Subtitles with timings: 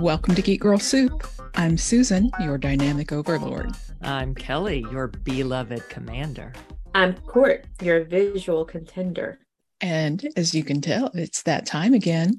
[0.00, 1.24] Welcome to Geek Girl Soup.
[1.54, 3.70] I'm Susan, your dynamic overlord.
[4.02, 6.52] I'm Kelly, your beloved commander.
[6.94, 9.38] I'm Cort, your visual contender.
[9.80, 12.38] And as you can tell, it's that time again.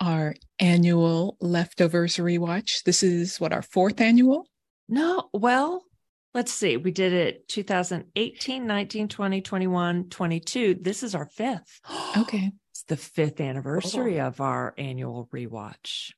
[0.00, 2.82] Our annual leftovers rewatch.
[2.84, 4.48] This is what our fourth annual?
[4.88, 5.84] No, well,
[6.32, 6.78] let's see.
[6.78, 10.78] We did it 2018, 19, 20, 21, 22.
[10.80, 11.80] This is our fifth.
[12.16, 12.52] Okay.
[12.70, 14.26] It's the fifth anniversary oh.
[14.26, 16.10] of our annual rewatch.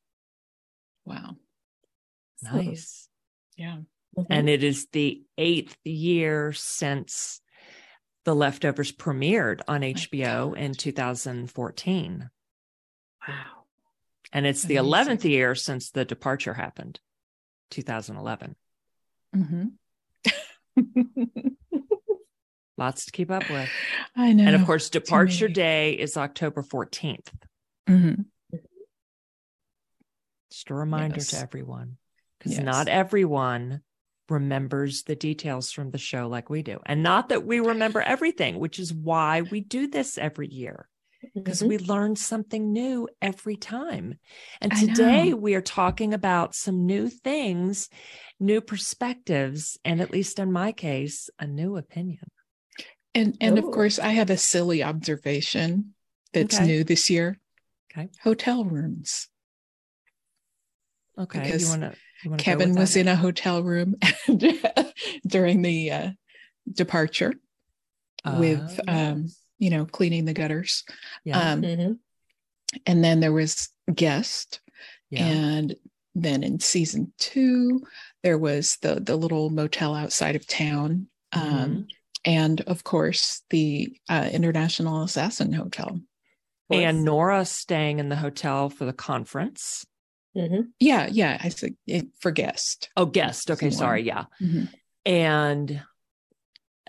[1.07, 1.37] Wow.
[2.43, 3.09] Nice.
[3.57, 3.79] Yeah.
[4.19, 4.27] Mhm.
[4.29, 7.41] And it is the eighth year since
[8.25, 12.31] The Leftovers premiered on HBO in 2014.
[13.29, 13.35] wow.
[14.33, 17.01] And it's the 11th year since the departure happened,
[17.71, 18.57] 2011.
[19.33, 19.65] hmm
[22.79, 23.71] Lots to keep up with.
[24.15, 24.45] I know.
[24.45, 25.49] And of course, Departure.
[25.49, 27.33] Day is October 14th.
[27.89, 28.27] Mhm.
[30.57, 31.29] Just a reminder Yes.
[31.31, 31.99] to everyone
[32.39, 32.65] because Yes.
[32.65, 33.83] not everyone
[34.31, 36.81] remembers the details from the show like we do.
[36.87, 40.89] And not that we remember everything, which is why we do this every year
[41.35, 41.69] because Mhm.
[41.69, 44.19] we learn something new every time.
[44.63, 47.91] And today we are talking about some new things,
[48.41, 52.31] new perspectives, and at least in my case, a new opinion.
[53.15, 55.95] And and of course, I have a silly observation
[56.33, 56.67] that's Okay.
[56.67, 57.39] new this year.
[57.93, 58.09] Okay.
[58.23, 59.29] Hotel rooms.
[61.19, 61.41] Okay.
[61.43, 63.95] Because you want to, you want Kevin was in a hotel room
[65.27, 66.11] during the uh,
[66.71, 67.33] departure,
[68.25, 69.29] with, um,
[69.59, 70.85] you know, cleaning the gutters.
[71.25, 71.53] yeah.
[71.53, 71.99] Um, Mhm.
[72.87, 74.61] and then there was guest,
[75.11, 75.25] yeah.
[75.27, 75.77] and
[76.15, 77.83] then in season two,
[78.23, 81.81] there was the the little motel outside of town, um, Mm-hmm.
[82.25, 86.01] and of course the uh, International Assassin Hotel.
[86.71, 89.87] and Nora staying in the hotel for the conference.
[90.37, 90.65] Mhm.
[90.79, 92.91] Yeah, yeah, I said it for guest.
[92.97, 93.51] Oh, guest.
[93.51, 94.01] Okay, Season sorry.
[94.03, 94.07] one.
[94.07, 94.69] Yeah, Mhm.
[95.07, 95.83] and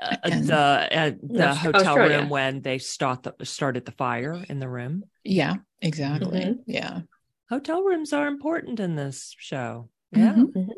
[0.02, 2.18] uh, And- the uh, the Aus- hotel Australia.
[2.20, 5.04] room when they start the, started the fire in the room.
[5.24, 6.42] Yeah, exactly.
[6.42, 6.64] Mhm.
[6.68, 7.02] Yeah.
[7.50, 9.90] Hotel rooms are important in this show.
[10.12, 10.52] Yeah, Mhm.
[10.54, 10.70] Mhm.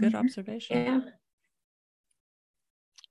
[0.00, 0.18] good Mhm.
[0.18, 0.76] observation.
[0.84, 1.00] Yeah.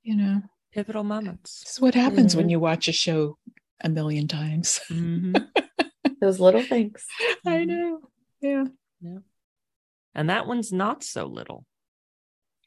[0.04, 1.62] You know, Pivotal moments.
[1.62, 3.38] this is what happens when you watch a show
[3.82, 4.80] a million times.
[4.90, 5.34] Mhm.
[6.22, 7.06] Those little things.
[7.46, 8.02] I know.
[8.42, 8.66] Yeah.
[9.02, 11.66] And that one's not so little,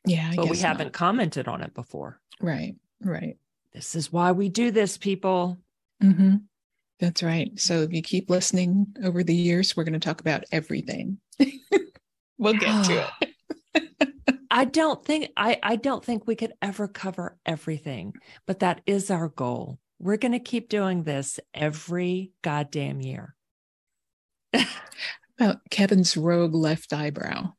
[0.06, 0.31] Yeah.
[0.32, 0.93] I but we haven't not.
[0.93, 2.20] commented on it before.
[2.41, 2.76] Right.
[3.00, 3.37] Right.
[3.72, 5.59] This is why we do this, people.
[6.00, 6.37] hmm
[7.00, 7.59] That's right.
[7.59, 11.19] So if you keep listening over the years, we're going to talk about everything.
[12.38, 13.06] we'll get to
[13.75, 14.09] it.
[14.50, 18.12] I don't think I, I don't think we could ever cover everything,
[18.47, 19.78] but that is our goal.
[19.98, 23.34] We're going to keep doing this every goddamn year.
[25.42, 27.54] About Kevin's rogue left eyebrow.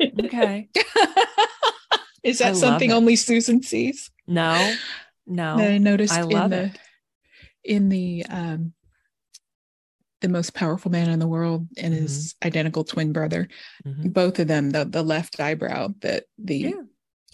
[0.00, 0.68] Okay.
[2.22, 2.94] Is that something it.
[2.94, 4.08] only Susan sees?
[4.28, 4.74] No,
[5.26, 5.56] no.
[5.58, 6.78] that I noticed I in the it.
[7.64, 8.72] in the um
[10.20, 13.48] the most powerful man in the world and his identical twin brother.
[13.84, 14.12] Mhm.
[14.12, 16.82] Both of them, the the left eyebrow, that the Yeah.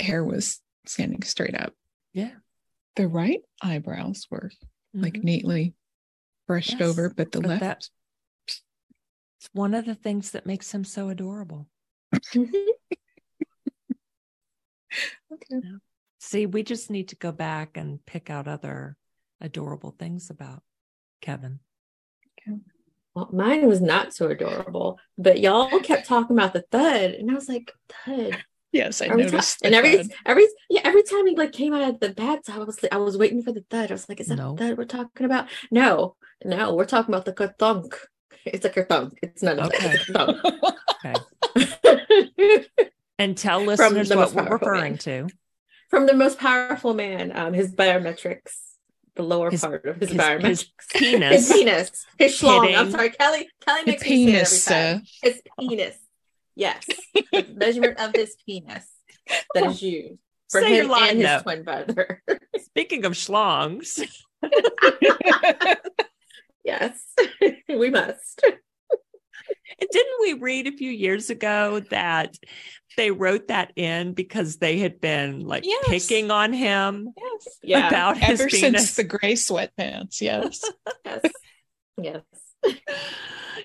[0.01, 1.75] hair was standing straight up.
[2.15, 2.33] Yeah.
[2.97, 4.51] The right eyebrows were
[4.95, 5.25] like Mhm.
[5.25, 5.75] neatly
[6.49, 7.89] brushed Yes, over, but the but left that-
[9.41, 11.67] It's one of the things that makes him so adorable.
[15.33, 15.61] Okay.
[16.19, 18.97] See, we just need to go back and pick out other
[19.41, 20.63] adorable things about
[21.23, 21.61] Kevin.
[23.15, 27.35] Well, mine was not so adorable, but y'all kept talking about the thud, and I
[27.35, 27.73] was like,
[28.05, 28.37] thud.
[28.73, 29.59] Yes, I Every ti- noticed.
[29.65, 30.11] and every thud.
[30.27, 32.97] every yeah, every time he like came out of the bad side, I was I
[32.99, 33.91] was waiting for the thud.
[33.91, 34.55] I was like, is that No.
[34.55, 35.49] the thud we're talking about?
[35.71, 37.95] No, no, we're talking about the kerthunk.
[38.47, 39.13] It's a kerthunk.
[39.23, 39.97] It's none of Okay.
[40.09, 41.25] that.
[42.39, 42.67] Okay.
[43.19, 44.99] And tell listeners what we're referring man.
[44.99, 45.29] to.
[45.91, 48.57] From the most powerful man, um, his biometrics,
[49.17, 50.43] the lower His- part of his, his- biometrics.
[50.49, 51.49] his penis.
[51.49, 52.07] His penis.
[52.19, 52.77] His schlong.
[52.77, 53.49] I'm sorry, Kelly.
[53.65, 55.03] Kelly His makes penis, me say it every time.
[55.23, 55.97] His penis.
[56.57, 56.87] Yes.
[57.55, 58.87] measurement of his penis
[59.55, 60.19] that is used
[60.51, 61.41] for Say your him line and his now.
[61.41, 62.23] twin brother.
[62.65, 64.01] Speaking of schlongs,
[66.65, 66.99] yes.
[67.69, 68.43] we must.
[69.79, 72.37] didn't we read a few years ago that
[72.97, 75.85] they wrote that in because they had been like Yes.
[75.89, 77.49] picking on him yes.
[77.63, 77.89] Yeah.
[77.89, 78.61] about his Ever penis?
[78.61, 80.63] since the gray sweatpants, yes.
[81.05, 81.23] yes.
[82.03, 82.23] Yes.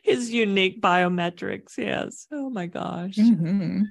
[0.04, 1.78] his unique biometrics.
[1.78, 2.28] Yes.
[2.32, 3.16] Oh my gosh.
[3.16, 3.84] Mhm.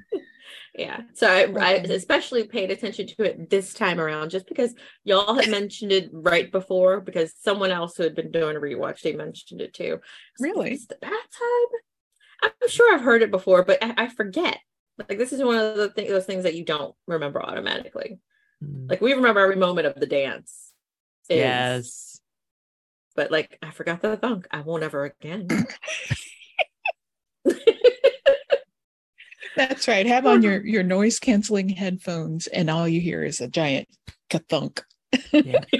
[0.75, 1.03] Yeah.
[1.15, 4.75] So I, I especially paid attention to it this time around just because
[5.05, 9.01] y'all had mentioned it right before because someone else who had been doing a rewatch,
[9.01, 9.85] they mentioned it too.
[9.85, 10.01] I was
[10.41, 10.77] like, Really?
[10.77, 12.51] The bad time?
[12.63, 14.59] I'm sure I've heard it before, but I, I forget.
[14.99, 18.19] Like this is one of the th- those things that you don't remember automatically.
[18.63, 18.89] Mm.
[18.89, 20.73] Like we remember every moment of the dance.
[21.29, 22.21] is, yes.
[23.17, 24.47] But like I forgot the thunk.
[24.51, 25.49] I won't ever again.
[29.57, 30.07] That's right.
[30.07, 33.89] Have on your your noise canceling headphones, and all you hear is a giant
[34.31, 34.83] kathunk.
[35.33, 35.61] Yeah.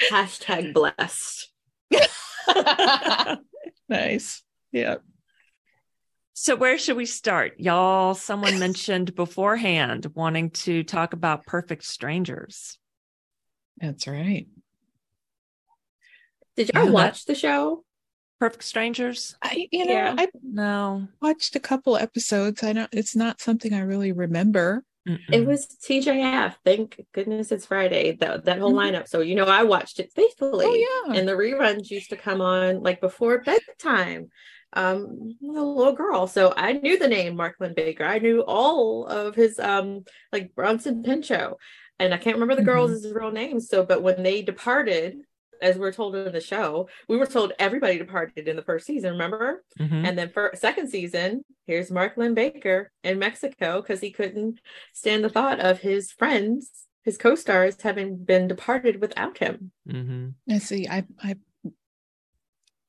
[0.10, 1.50] Hashtag blessed.
[3.88, 4.42] nice.
[4.72, 4.96] Yeah.
[6.34, 7.54] So where should we start?
[7.58, 12.78] Y'all, someone mentioned beforehand wanting to talk about perfect strangers.
[13.78, 14.46] That's right.
[16.56, 17.84] Did y'all Yeah, watch the show?
[18.40, 19.36] Perfect strangers?
[19.42, 20.14] I you know Yeah.
[20.16, 21.08] I No.
[21.20, 22.62] watched a couple episodes.
[22.62, 22.88] I don't.
[22.92, 24.84] It's not something I really remember.
[25.08, 25.18] Mm-mm.
[25.32, 26.54] It was TGIF.
[26.64, 28.16] Thank goodness it's Friday.
[28.20, 28.92] That that whole Mhm.
[28.92, 29.08] lineup.
[29.08, 30.66] So you know I watched it faithfully.
[30.68, 30.74] Oh
[31.08, 31.18] yeah.
[31.18, 34.28] and the reruns used to come on like before bedtime
[34.74, 39.34] um a little girl so i knew the name Mark Linn-Baker i knew all of
[39.34, 41.54] his um like bronson pinchot
[41.98, 45.16] and i can't remember the girls' real names so but when they departed
[45.62, 49.12] as we're told in the show we were told everybody departed in the first season
[49.12, 50.06] remember Mhm.
[50.06, 54.60] and then for second season here's Mark Linn-Baker in mexico because he couldn't
[54.92, 60.34] stand the thought of his friends his co-stars having been departed without him Mhm.
[60.50, 60.86] I see.
[60.88, 61.36] I I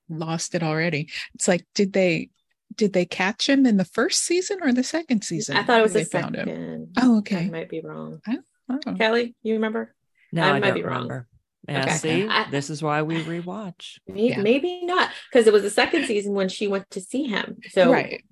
[0.09, 1.09] lost it already.
[1.35, 2.29] It's like, did they
[2.75, 5.57] did they catch him in the first season or the second season?
[5.57, 6.93] I thought it was they the second.
[6.97, 7.45] Oh, okay.
[7.45, 8.21] I might be wrong.
[8.27, 8.93] Oh.
[8.97, 9.93] Kelly, you remember?
[10.31, 11.25] No, I I, might don't be wrong.
[11.69, 11.87] Remember.
[11.87, 12.21] Yeah, Okay.
[12.23, 13.99] see, I- this is why we rewatch.
[14.07, 14.41] Maybe, Yeah.
[14.41, 17.57] maybe not, because it was the second season when she went to see him.
[17.69, 18.23] So right.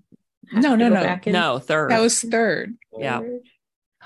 [0.51, 1.01] No, no, no.
[1.03, 1.91] back and No, third.
[1.91, 2.75] That was third.
[2.97, 3.21] Yeah.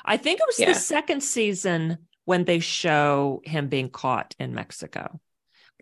[0.04, 0.70] I think it was Yeah.
[0.74, 5.20] the second season when they show him being caught in Mexico.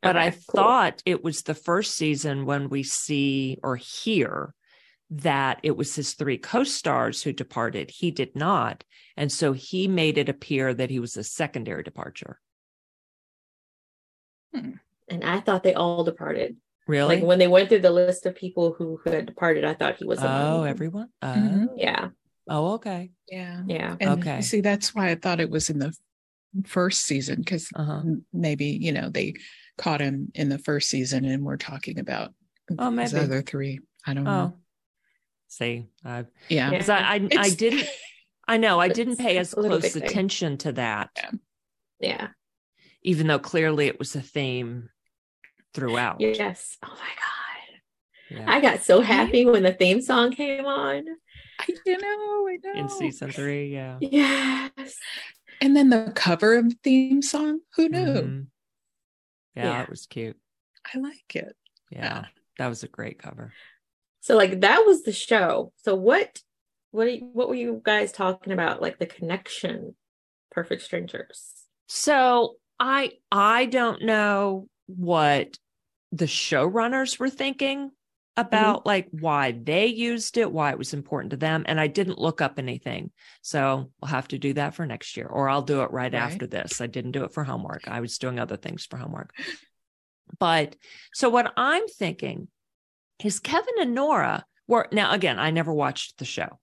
[0.02, 0.40] But I cool.
[0.56, 4.54] thought it was the first season when we see or hear
[5.12, 7.90] that it was his three co stars who departed.
[7.92, 8.84] He did not.
[9.18, 12.40] And so he made it appear that he was a secondary departure.
[14.54, 16.57] And I thought they all departed.
[16.88, 17.18] Really?
[17.18, 19.98] Like when they went through the list of people who, who had departed, I thought
[19.98, 20.19] he was.
[20.22, 20.68] oh, them.
[20.68, 21.10] everyone?
[21.22, 21.68] Oh, Mhm.
[21.75, 22.10] Yeah,
[22.48, 23.12] oh, okay.
[23.28, 23.62] Yeah.
[23.68, 23.96] yeah.
[24.00, 24.42] And Okay.
[24.42, 25.94] see, that's why I thought it was in the
[26.66, 28.01] first season because Uh-huh.
[28.34, 29.36] maybe you know they
[29.78, 32.34] caught him in the first season, and we're talking about
[32.78, 33.24] Oh, his maybe.
[33.25, 33.80] other three.
[34.06, 34.54] I don't know.
[34.56, 34.60] Oh,
[35.48, 36.25] see, I Yeah.
[36.50, 36.69] Yeah.
[36.72, 37.88] because I I, I didn't
[38.48, 40.04] I know I didn't pay as close big thing.
[40.04, 41.12] attention to that,
[42.00, 42.30] Yeah.
[43.04, 44.90] Even though clearly it was a theme
[45.74, 46.19] throughout.
[46.22, 46.78] Yes.
[46.84, 48.40] Oh my God.
[48.40, 48.46] Yeah.
[48.48, 51.04] I got so happy when the theme song came on.
[51.60, 52.48] I you know.
[52.48, 52.80] I know.
[52.80, 53.98] in season three, yeah.
[54.01, 54.98] Yes.
[55.62, 57.60] And then the cover of the theme song.
[57.75, 58.06] Who knew?
[58.06, 58.48] Mhm.
[59.56, 59.84] Yeah, Yeah.
[59.84, 60.38] it was cute.
[60.94, 61.56] I like it.
[61.92, 62.25] Yeah,
[62.57, 63.52] that was a great cover.
[64.22, 65.74] So like that was the show.
[65.78, 66.40] So what
[66.92, 68.81] what you- what were you guys talking about?
[68.81, 69.95] Like the connection,
[70.52, 71.54] Perfect Strangers.
[71.88, 75.58] So I I don't know what
[76.12, 78.42] the showrunners were thinking mm-hmm.
[78.42, 82.18] about like why they used it, why it was important to them, and I didn't
[82.18, 83.12] look up anything.
[83.42, 86.21] So we'll have to do that for next year, or I'll do it right, Right.
[86.21, 86.81] after this.
[86.81, 87.88] I didn't do it for homework.
[87.88, 89.36] I was doing other things for homework.
[90.40, 90.76] But
[91.14, 92.48] so what I'm thinking
[93.24, 96.59] is Kevin and Nora were now again, I never watched the show.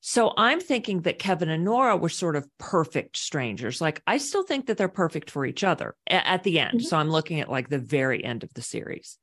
[0.00, 3.80] So I'm thinking that Kevin and Nora were sort of perfect strangers.
[3.80, 6.80] Like I still think that they're perfect for each other at the end.
[6.80, 6.84] Mhm.
[6.84, 9.18] So I'm looking at like the very end of the series.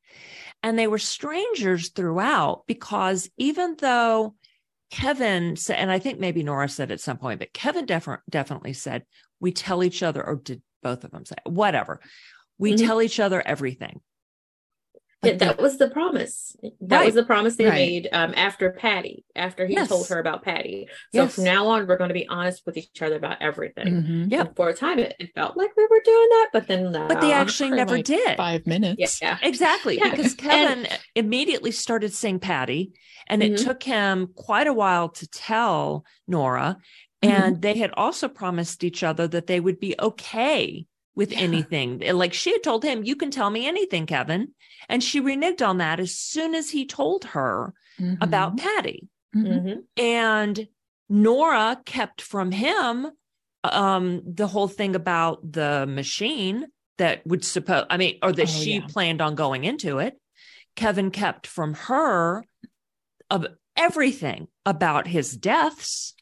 [0.62, 4.36] And they were strangers throughout because even though
[4.92, 8.74] Kevin said, and I think maybe Nora said at some point, but Kevin def- definitely
[8.74, 9.06] said,
[9.40, 12.00] we tell each other, or did both of them say, whatever,
[12.60, 12.86] we Mhm.
[12.86, 14.02] tell each other everything.
[15.24, 16.56] Yeah, that was the promise.
[16.82, 17.06] That Right.
[17.06, 17.74] was the promise they Right.
[17.74, 19.88] made um, after Patty, after he Yes.
[19.90, 20.88] told her about Patty.
[21.14, 21.36] So Yes.
[21.36, 23.88] from now on, we're going to be honest with each other about everything.
[23.88, 24.32] Mhm.
[24.32, 24.48] Yep.
[24.48, 27.22] And for a time, it, it felt like we were doing that, but then But
[27.22, 28.38] they actually never like did.
[28.38, 29.22] Five minutes.
[29.22, 32.92] yeah, Exactly, Yeah, because and- Kevin immediately started saying Patty,
[33.28, 33.64] and it Mhm.
[33.64, 36.78] took him quite a while to tell Nora.
[37.24, 37.30] Mhm.
[37.32, 40.86] And they had also promised each other that they would be okay
[41.16, 41.40] with Yeah.
[41.40, 42.00] anything.
[42.00, 44.54] Like she had told him, You can tell me anything, Kevin.
[44.90, 48.18] And she reneged on that as soon as he told her Mhm.
[48.22, 49.08] about Patty.
[49.36, 49.64] Mhm.
[49.64, 49.84] Mhm.
[49.98, 50.68] And
[51.10, 53.12] Nora kept from him
[53.64, 56.68] um the whole thing about the machine
[56.98, 58.88] that would suppose I mean, or that Oh, she yeah.
[58.88, 60.20] planned on going into it.
[60.76, 62.44] Kevin kept from her
[63.30, 66.14] of everything about his deaths.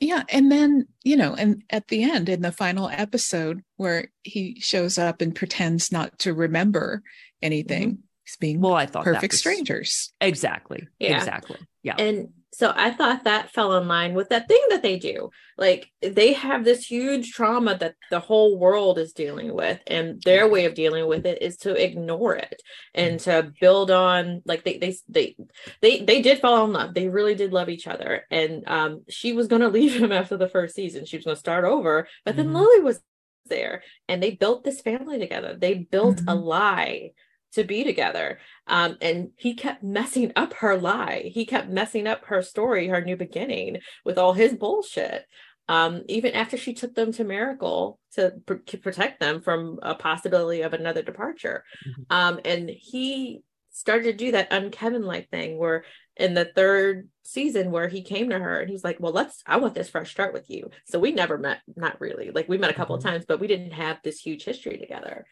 [0.00, 0.22] Yeah.
[0.30, 4.98] And then, you know, and at the end, in the final episode where he shows
[4.98, 7.02] up and pretends not to remember
[7.42, 8.00] anything, mm-hmm.
[8.24, 10.12] He's being Well, I thought that perfect was- strangers.
[10.20, 10.86] Exactly.
[11.00, 11.16] Yeah.
[11.16, 11.58] Exactly.
[11.82, 11.96] Yeah.
[11.98, 12.28] And
[12.60, 15.30] so I thought that fell in line with that thing that they do.
[15.58, 20.48] Like they have this huge trauma that the whole world is dealing with, and their
[20.48, 22.62] way of dealing with it is to ignore it
[22.94, 24.42] and to build on.
[24.46, 25.36] Like they they they
[25.82, 26.94] they they did fall in love.
[26.94, 28.24] They really did love each other.
[28.30, 31.06] And um, she was going to leave him after the first season.
[31.06, 32.54] She was going to start over, but then Mhm.
[32.54, 33.00] Lily was
[33.46, 35.56] there, and they built this family together.
[35.58, 36.44] They built a Mhm.
[36.44, 37.10] lie
[37.52, 41.30] to be together um, and he kept messing up her lie.
[41.32, 45.24] He kept messing up her story, her new beginning, with all his bullshit.
[45.68, 50.62] Um, even after she took them to Miracle to pr- protect them from a possibility
[50.62, 52.04] of another departure, Mhm.
[52.10, 53.42] um, and he
[53.72, 55.84] started to do that unkevin like thing where
[56.16, 59.56] in the third season where he came to her and he's like well let's i
[59.58, 62.68] want this fresh start with you so we never met not really like we met
[62.70, 62.98] a couple Mhm.
[62.98, 65.24] of times but we didn't have this huge history together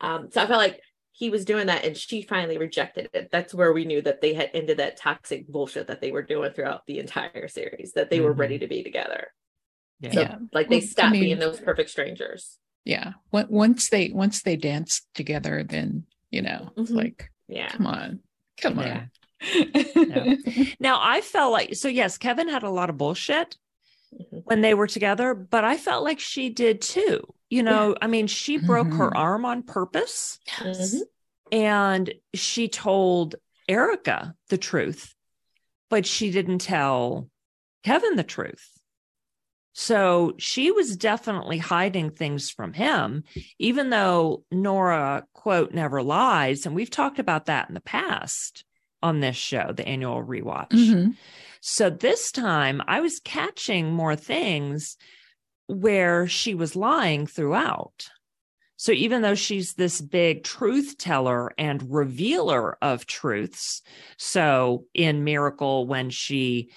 [0.00, 0.80] um so i felt like
[1.16, 4.34] he was doing that and she finally rejected it that's where we knew that they
[4.34, 8.20] had ended that toxic bullshit that they were doing throughout the entire series that they
[8.20, 8.38] were Mhm.
[8.38, 9.28] ready to be together
[10.00, 10.10] Yeah.
[10.10, 10.38] so Yeah.
[10.52, 13.14] like they Well, I stopped mean- being those perfect strangers Yeah.
[13.30, 16.96] Once they once they danced together, then you know, it's Mhm.
[16.96, 18.20] like, yeah come on,
[18.60, 19.06] come Yeah.
[19.06, 19.10] on.
[20.80, 23.56] Now I felt like so yes, Kevin had a lot of bullshit
[24.14, 24.42] Mhm.
[24.44, 27.22] when they were together, but I felt like she did too.
[27.50, 29.16] You know, I mean, she broke her Mhm.
[29.16, 31.02] arm on purpose Mhm.
[31.52, 33.36] and she told
[33.68, 35.14] Erica the truth,
[35.88, 37.28] but she didn't tell
[37.82, 38.70] Kevin the truth.
[39.72, 43.24] So she was definitely hiding things from him,
[43.58, 46.64] even though Nora, quote, never lies.
[46.64, 48.64] And we've talked about that in the past
[49.02, 50.70] on this show, the annual rewatch.
[50.70, 51.16] Mhm.
[51.66, 54.98] So this time I was catching more things
[55.66, 58.10] where she was lying throughout.
[58.76, 63.80] So even though she's this big truth teller and revealer of truths,
[64.18, 66.70] so in Miracle, when she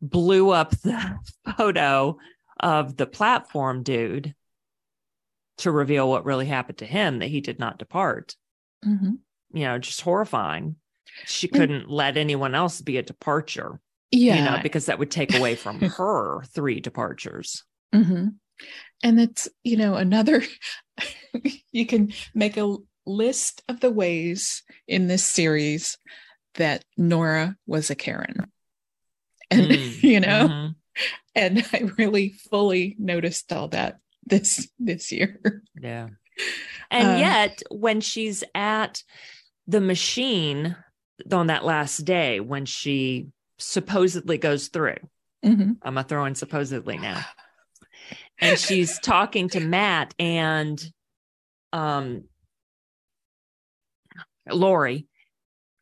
[0.00, 1.18] blew up the
[1.58, 2.16] photo
[2.58, 4.34] of the platform dude
[5.58, 8.34] to reveal what really happened to him, that he did not depart,
[8.82, 9.18] Mhm.
[9.52, 10.76] you know, just horrifying.
[11.26, 13.78] She couldn't let anyone else be a departure
[14.10, 14.36] Yeah.
[14.36, 17.64] you know, because that would take away from her three departures.
[17.92, 18.28] hmm
[19.02, 20.42] And it's, you know, another,
[21.72, 25.98] you can make a list of the ways in this series
[26.54, 28.50] that Nora was a Karen.
[29.50, 30.74] And, Mm, you know, mhm.
[31.34, 35.62] and I really fully noticed all that this this year.
[35.80, 36.08] Yeah.
[36.90, 39.02] And Uh, yet, when she's at
[39.66, 40.76] the machine
[41.30, 44.96] on that last day, when she supposedly goes through,
[45.44, 45.76] Mhm.
[45.82, 47.24] I'm going to throw in supposedly now,
[48.38, 50.82] and she's talking to Matt and
[51.72, 52.24] um,
[54.50, 55.06] Laurie,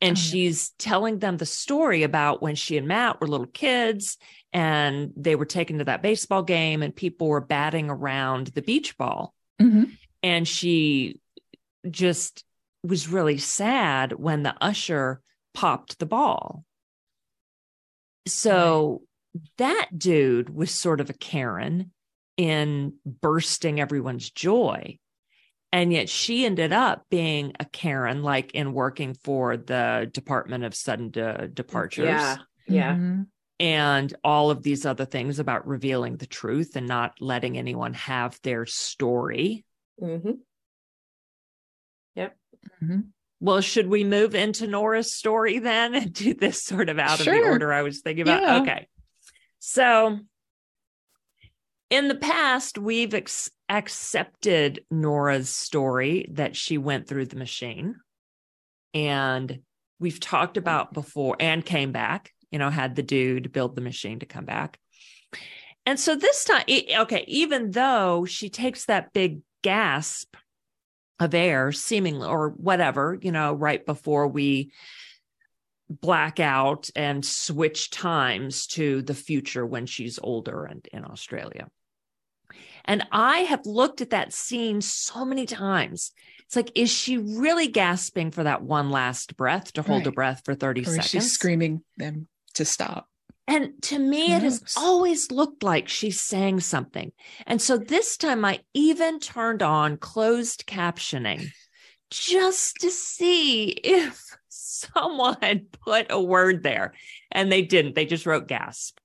[0.00, 0.24] and Oh, yeah.
[0.30, 4.18] she's telling them the story about when she and Matt were little kids
[4.52, 8.96] and they were taken to that baseball game and people were batting around the beach
[8.96, 9.34] ball.
[9.60, 9.96] Mhm.
[10.22, 11.20] And she
[11.90, 12.44] just
[12.82, 15.20] was really sad when the usher
[15.54, 16.64] popped the ball.
[18.26, 19.02] So
[19.58, 21.92] that dude was sort of a Karen
[22.36, 24.98] in bursting everyone's joy.
[25.72, 30.74] And yet she ended up being a Karen, like in working for the Department of
[30.74, 32.36] Sudden De- Departures Yeah.
[32.66, 32.94] Yeah.
[32.94, 33.26] Mhm.
[33.60, 38.38] and all of these other things about revealing the truth and not letting anyone have
[38.42, 39.64] their story.
[39.98, 40.30] hmm
[42.14, 42.36] Yep.
[42.82, 43.13] Mhm.
[43.40, 47.26] Well, should we move into Nora's story then and do this sort of out of
[47.26, 48.42] the order I was thinking about?
[48.42, 48.60] Yeah.
[48.62, 48.88] Okay.
[49.58, 50.18] So
[51.90, 57.96] in the past, we've ex- accepted Nora's story that she went through the machine.
[58.94, 59.60] And
[59.98, 64.20] we've talked about before and came back, you know, had the dude build the machine
[64.20, 64.78] to come back.
[65.86, 70.36] And so this time, okay, even though she takes that big gasp
[71.24, 74.70] of air, seemingly, or whatever, you know, right before we
[75.90, 81.68] black out and switch times to the future when she's older and in Australia.
[82.84, 86.12] And I have looked at that scene so many times.
[86.46, 90.14] It's like, is she really gasping for that one last breath to hold a Right.
[90.14, 91.08] breath for 30 Or seconds?
[91.10, 93.08] she screaming them to stop?
[93.46, 97.12] And to me, Who it has always looked like she's saying something.
[97.46, 101.48] And so this time I even turned on closed captioning
[102.10, 106.94] just to see if someone put a word there.
[107.30, 107.94] And they didn't.
[107.94, 108.98] They just wrote gasp.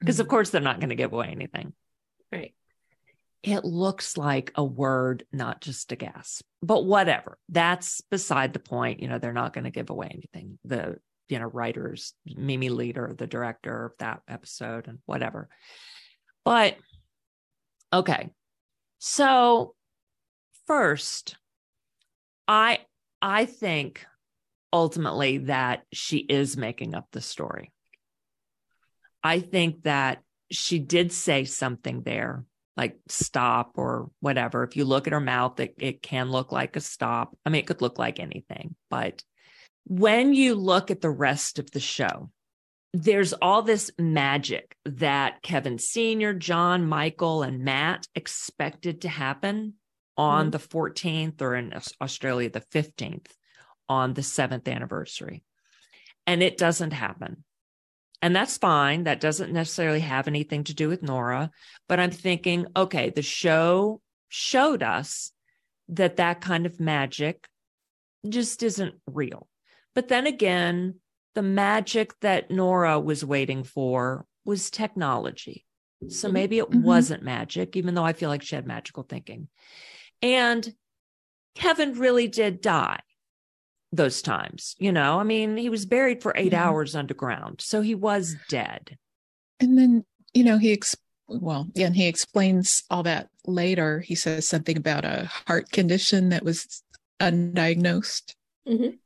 [0.00, 0.30] Because, of Mhm.
[0.30, 1.72] course, they're not going to give away anything.
[2.32, 2.54] Right.
[3.42, 6.46] it looks like a word, not just a gasp.
[6.62, 7.36] But whatever.
[7.50, 9.00] That's beside the point.
[9.00, 10.58] You know, they're not going to give away anything.
[10.64, 10.96] The
[11.28, 15.48] you know writers, Mimi Leder the director of that episode, and whatever.
[16.44, 16.76] But
[17.92, 18.30] okay,
[18.98, 19.74] so
[20.66, 21.36] first,
[22.46, 22.80] I
[23.22, 24.04] I think
[24.72, 27.72] ultimately that she is making up the story.
[29.22, 32.44] I think that she did say something there,
[32.76, 34.64] like stop or whatever.
[34.64, 37.36] If you look at her mouth, it, it can look like a stop.
[37.46, 38.74] I mean, it could look like anything.
[38.90, 39.22] But
[39.84, 42.30] when you look at the rest of the show,
[42.92, 49.74] there's all this magic that Kevin Sr., John, Michael, and Matt expected to happen
[50.16, 50.50] on mm-hmm.
[50.50, 53.26] the 14th or in Australia, the 15th
[53.88, 55.42] on the seventh anniversary.
[56.26, 57.44] And it doesn't happen.
[58.22, 59.04] And that's fine.
[59.04, 61.50] That doesn't necessarily have anything to do with Nora.
[61.88, 65.32] But I'm thinking, okay, the show showed us
[65.88, 67.46] that that kind of magic
[68.26, 69.48] just isn't real.
[69.94, 70.96] But then again,
[71.34, 75.64] the magic that Nora was waiting for was technology.
[76.08, 76.34] So mm-hmm.
[76.34, 76.82] maybe it mm-hmm.
[76.82, 79.48] wasn't magic, even though I feel like she had magical thinking.
[80.22, 80.74] And
[81.54, 83.00] Kevin really did die
[83.92, 84.74] those times.
[84.78, 86.68] You know, I mean, he was buried for eight yeah.
[86.68, 88.98] hours underground, so he was dead.
[89.60, 90.96] And then, you know, he ex-
[91.26, 94.00] well, yeah, and he explains all that later.
[94.00, 96.82] He says something about a heart condition that was
[97.20, 98.34] undiagnosed.
[98.68, 98.96] Mm-hmm.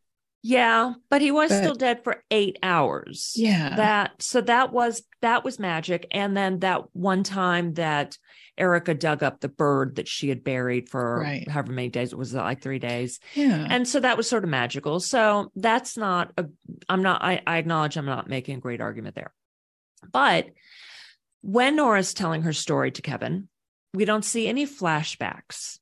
[0.42, 3.32] Yeah, but he was but, still dead for eight hours.
[3.36, 6.06] Yeah, that so that was that was magic.
[6.10, 8.16] And then that one time that
[8.58, 11.48] Erica dug up the bird that she had buried for right.
[11.48, 12.12] however many days.
[12.12, 13.20] It was like three days?
[13.34, 13.66] Yeah.
[13.70, 15.00] And so that was sort of magical.
[15.00, 16.46] So that's not a,
[16.88, 19.32] I'm not, I, I acknowledge I'm not making a great argument there.
[20.12, 20.48] But
[21.40, 23.48] when Nora's telling her story to Kevin,
[23.94, 25.78] we don't see any flashbacks.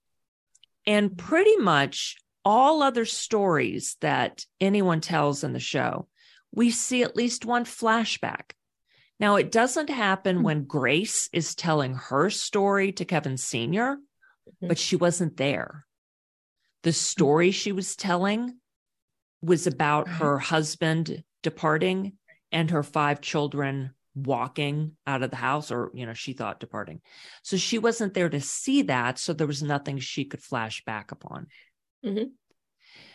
[0.87, 2.17] And pretty much
[2.47, 6.07] all other stories that anyone tells in the show,
[6.55, 8.53] we see at least one flashback.
[9.19, 10.43] Now, it doesn't happen hmm.
[10.45, 14.69] when Grace is telling her story to Kevin Sr., mm-hmm.
[14.69, 15.85] but she wasn't there.
[16.85, 18.59] The story she was telling
[19.43, 22.13] was about her husband departing
[22.53, 27.01] and her five children walking out of the house, or, you know, she thought departing.
[27.43, 29.19] So she wasn't there to see that.
[29.19, 31.49] So there was nothing she could flash back upon.
[32.05, 32.29] Mm-hmm.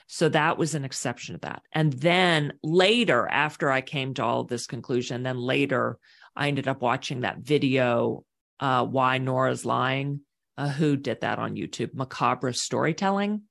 [0.08, 1.62] So that was an exception to that.
[1.72, 5.98] And then later, after I came to all this conclusion, then later
[6.36, 8.26] I ended up watching that video,
[8.60, 10.22] uh, Why Nora's Lying.
[10.58, 11.94] Uh, who did that on YouTube?
[11.94, 13.44] Macabre storytelling.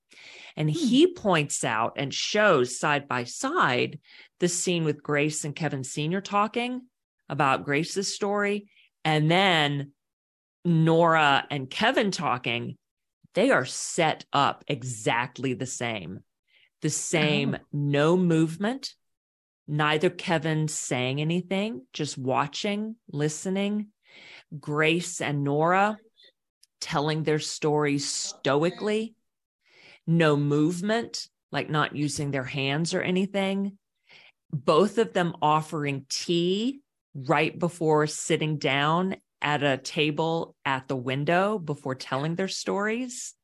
[0.55, 0.77] And hmm.
[0.77, 3.99] he points out and shows side by side
[4.39, 6.21] the scene with Grace and Kevin Sr.
[6.21, 6.83] talking
[7.29, 8.69] about Grace's story.
[9.05, 9.93] And then
[10.65, 12.77] Nora and Kevin talking,
[13.35, 16.21] they are set up exactly the same
[16.81, 17.65] the same oh.
[17.73, 18.95] no movement,
[19.67, 23.89] neither Kevin saying anything, just watching, listening.
[24.59, 25.99] Grace and Nora
[26.81, 29.15] telling their stories stoically,
[30.07, 33.79] no movement, like not using their hands or anything.
[34.53, 36.81] Both of them offering tea
[37.15, 43.35] right before sitting down at a table at the window before telling their stories.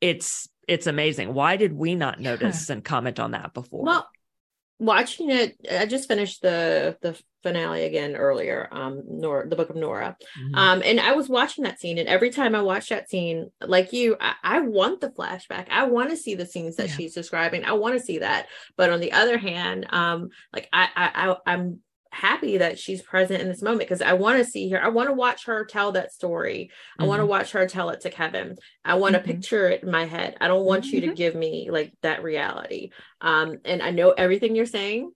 [0.00, 1.32] It's it's amazing.
[1.34, 2.74] Why did we not notice yeah.
[2.74, 3.84] and comment on that before?
[3.84, 4.08] Well,
[4.78, 9.76] watching it, I just finished the the finale again earlier, um, Nora, the book of
[9.76, 10.16] Nora.
[10.38, 10.54] Mm-hmm.
[10.54, 13.92] Um, and I was watching that scene, and every time I watch that scene, like
[13.92, 15.68] you, I, I want the flashback.
[15.70, 16.94] I want to see the scenes that yeah.
[16.94, 17.64] she's describing.
[17.64, 18.46] I want to see that.
[18.76, 23.40] But on the other hand, um, like I, I, I I'm happy that she's present
[23.40, 24.82] in this moment because I want to see her.
[24.82, 26.70] I want to watch her tell that story.
[26.70, 27.02] Mm-hmm.
[27.02, 28.56] I want to watch her tell it to Kevin.
[28.84, 29.32] I want to mm-hmm.
[29.32, 30.36] picture it in my head.
[30.40, 30.94] I don't want mm-hmm.
[30.94, 31.16] you to mm-hmm.
[31.16, 32.90] give me like that reality.
[33.20, 35.12] Um, and I know everything you're saying,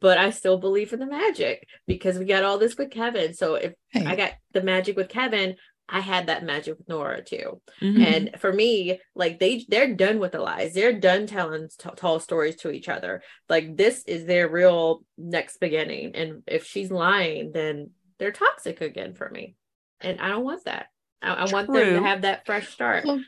[0.00, 3.34] but I still believe in the magic because we got all this with Kevin.
[3.34, 4.06] So if hey.
[4.06, 5.56] I got the magic with Kevin,
[5.88, 7.60] I had that magic with Nora too.
[7.80, 8.02] Mm-hmm.
[8.02, 10.72] And for me, like they they're done with the lies.
[10.74, 13.22] They're done telling t- tall stories to each other.
[13.48, 16.14] Like this is their real next beginning.
[16.14, 19.56] And if she's lying, then they're toxic again for me.
[20.00, 20.86] And I don't want that.
[21.20, 23.04] I, I want them to have that fresh start.
[23.04, 23.22] Well,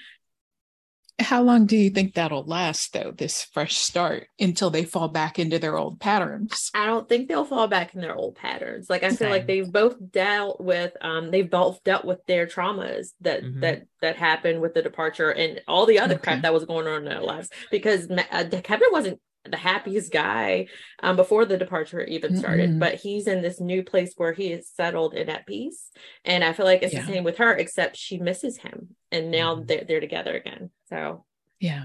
[1.21, 5.39] how long do you think that'll last though this fresh start until they fall back
[5.39, 9.05] into their old patterns i don't think they'll fall back in their old patterns like
[9.05, 13.43] i feel like they've both dealt with um they've both dealt with their traumas that
[13.43, 13.61] mm-hmm.
[13.61, 16.23] that that happened with the departure and all the other okay.
[16.23, 20.67] crap that was going on in their lives because uh, kevin wasn't the happiest guy
[21.03, 22.79] um, before the departure even started Mm-mm.
[22.79, 25.91] but he's in this new place where he is settled and at peace
[26.25, 27.03] and i feel like it's Yeah.
[27.03, 29.67] the same with her except she misses him and now Mhm.
[29.67, 31.25] they're, they're together again so
[31.61, 31.85] Yeah.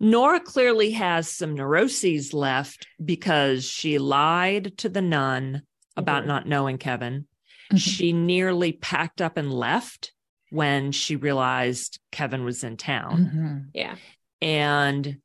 [0.00, 5.62] Nora clearly has some neuroses left because she lied to the nun
[5.96, 6.26] about Mhm.
[6.26, 7.26] not knowing Kevin.
[7.72, 7.78] Mhm.
[7.78, 10.12] She nearly packed up and left
[10.50, 13.16] when she realized Kevin was in town.
[13.32, 13.70] Mhm.
[13.74, 13.96] yeah
[14.40, 15.18] And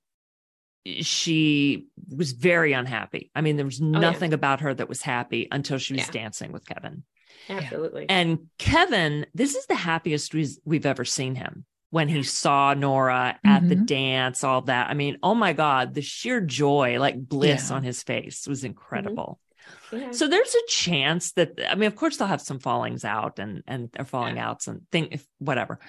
[1.01, 3.31] she was very unhappy.
[3.35, 6.11] I mean, there was nothing about her that was happy until she was Yeah.
[6.11, 7.03] dancing with Kevin.
[7.49, 12.73] absolutely And Kevin, this is the happiest we've, we've ever seen him when he saw
[12.73, 13.85] Nora at the Mhm.
[13.85, 14.89] dance, all that.
[14.89, 17.77] I mean, oh my God, the sheer joy, like bliss Yeah.
[17.77, 19.39] on his face was incredible.
[19.91, 20.11] Yeah.
[20.11, 23.63] So there's a chance that I mean, of course, they'll have some fallings out and
[23.67, 25.79] and or falling outs and thing whatever,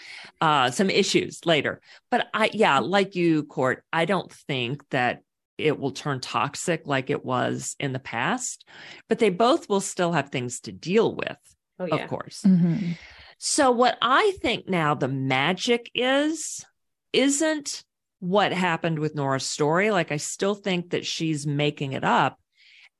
[0.41, 1.81] uh, some issues later.
[2.11, 5.23] But I yeah, like you, Cort, I don't think that
[5.57, 8.65] it will turn toxic like it was in the past,
[9.09, 11.39] but they both will still have things to deal with,
[11.81, 12.43] oh yeah of course.
[12.43, 12.97] Mhm.
[13.39, 16.65] So what I think now the magic is
[17.13, 17.85] isn't
[18.21, 19.91] what happened with Nora's story.
[19.91, 22.39] Like I still think that she's making it up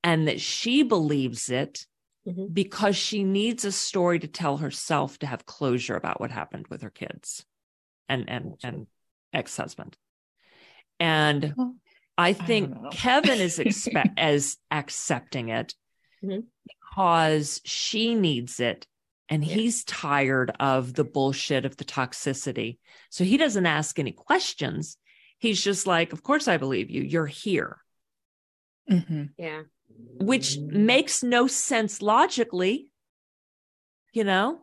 [0.05, 1.87] and that she believes it
[2.27, 2.53] Mhm.
[2.53, 6.83] because she needs a story to tell herself to have closure about what happened with
[6.83, 7.45] her kids
[8.09, 8.87] and and and
[9.33, 9.97] ex-husband.
[11.01, 11.77] And Well,
[12.17, 12.91] I think know.
[12.91, 15.75] Kevin is expe- as accepting it
[16.23, 16.47] Mhm.
[16.67, 18.87] because she needs it
[19.29, 19.55] and Yeah.
[19.55, 22.79] he's tired of the bullshit of the toxicity.
[23.11, 24.97] So he doesn't ask any questions.
[25.39, 27.03] He's just like, Of course, I believe you.
[27.03, 27.85] You're here,
[28.91, 29.33] Mhm.
[29.39, 29.63] yeah
[30.21, 32.91] which makes no sense logically.
[34.13, 34.61] You know,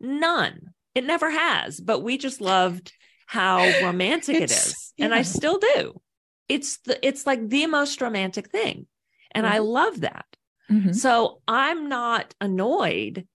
[0.00, 0.74] none.
[0.94, 1.80] It never has.
[1.80, 2.92] But we just loved
[3.26, 4.92] how romantic it It's- is.
[4.98, 6.00] And I still do.
[6.48, 8.86] It's the it's like the most romantic thing.
[9.32, 10.26] And I love that.
[10.70, 10.94] Mhm.
[10.94, 13.26] So I'm not annoyed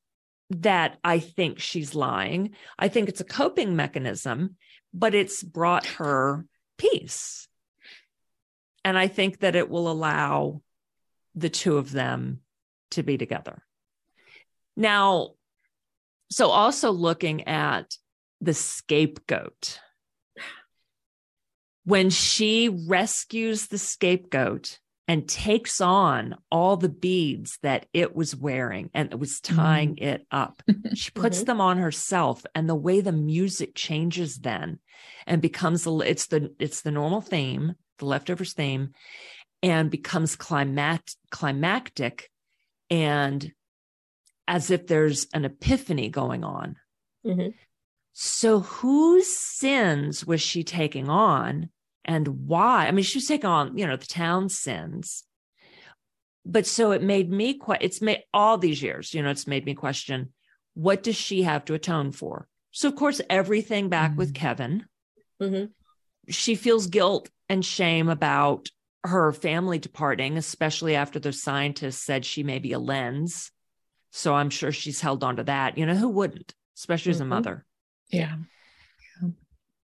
[0.52, 2.52] that I think she's lying.
[2.78, 4.56] I think it's a coping mechanism,
[4.94, 6.46] but it's brought her
[6.78, 7.48] peace.
[8.86, 10.62] And I think that it will allow
[11.40, 12.42] the two of them
[12.92, 13.64] to be together.
[14.76, 15.32] Now,
[16.32, 17.98] so also looking at
[18.42, 19.80] the scapegoat.
[21.86, 28.92] When she rescues the scapegoat and takes on all the beads that it was wearing
[28.94, 30.62] and it was tying it up,
[30.94, 31.46] she puts Mhm.
[31.48, 34.80] them on herself and the way the music changes then
[35.26, 38.92] and becomes a, it's the it's the normal theme the leftovers theme
[39.62, 42.30] and becomes climat, climactic
[42.90, 43.52] and
[44.48, 46.76] as if there's an epiphany going on
[47.26, 47.54] Mhm.
[48.14, 51.70] so whose sins was she taking on
[52.06, 55.24] and why i mean she was taking on you know the town's sins
[56.46, 59.66] but so it made me quite it's made all these years you know it's made
[59.66, 60.34] me question
[60.74, 64.36] what does she have to atone for so of course everything back with Mm.
[64.36, 64.86] kevin
[65.42, 65.72] Mhm.
[66.30, 68.70] she feels guilt and shame about
[69.04, 73.52] her family departing especially after the scientists said she may be a lens
[74.12, 77.24] so i'm sure she's held on to that you know who wouldn't especially as a
[77.24, 77.28] Mhm.
[77.28, 77.66] mother
[78.10, 78.36] Yeah.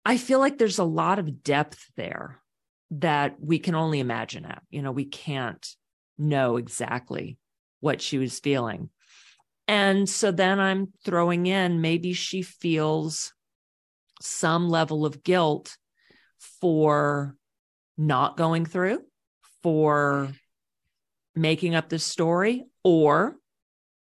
[0.08, 2.40] I feel like there's a lot of depth there
[2.92, 4.62] that we can only imagine at.
[4.70, 5.68] You know, we can't
[6.20, 7.40] know exactly
[7.80, 8.92] what she was feeling.
[9.68, 13.34] And so then I'm throwing in maybe she feels
[14.22, 15.76] some level of guilt
[16.62, 17.36] for
[17.98, 19.02] not going through,
[19.64, 20.32] for
[21.36, 23.36] making up this story, or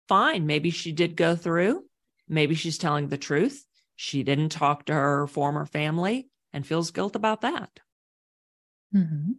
[0.07, 1.83] fine, maybe she did go through.
[2.27, 3.65] Maybe she's telling the truth.
[3.95, 7.69] She didn't talk to her former family and feels guilt about that.
[8.95, 9.35] Mhm.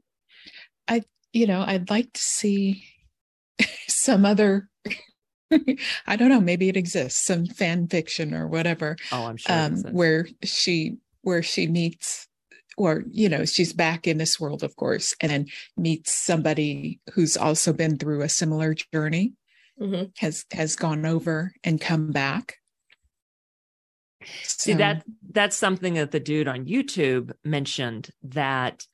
[0.86, 2.84] I, you know, I'd like to see
[3.88, 4.68] some other,
[6.06, 9.56] I don't know, maybe it exists, some fan fiction or whatever, Oh, I'm sure.
[9.56, 12.28] um, where she, where she meets,
[12.76, 17.36] or, you know, she's back in this world, of course, and then meets somebody who's
[17.36, 19.34] also been through a similar journey,
[19.80, 20.12] Mhm.
[20.18, 22.56] has, has gone over and come back.
[24.42, 28.86] See So- that that's something that the dude on YouTube mentioned that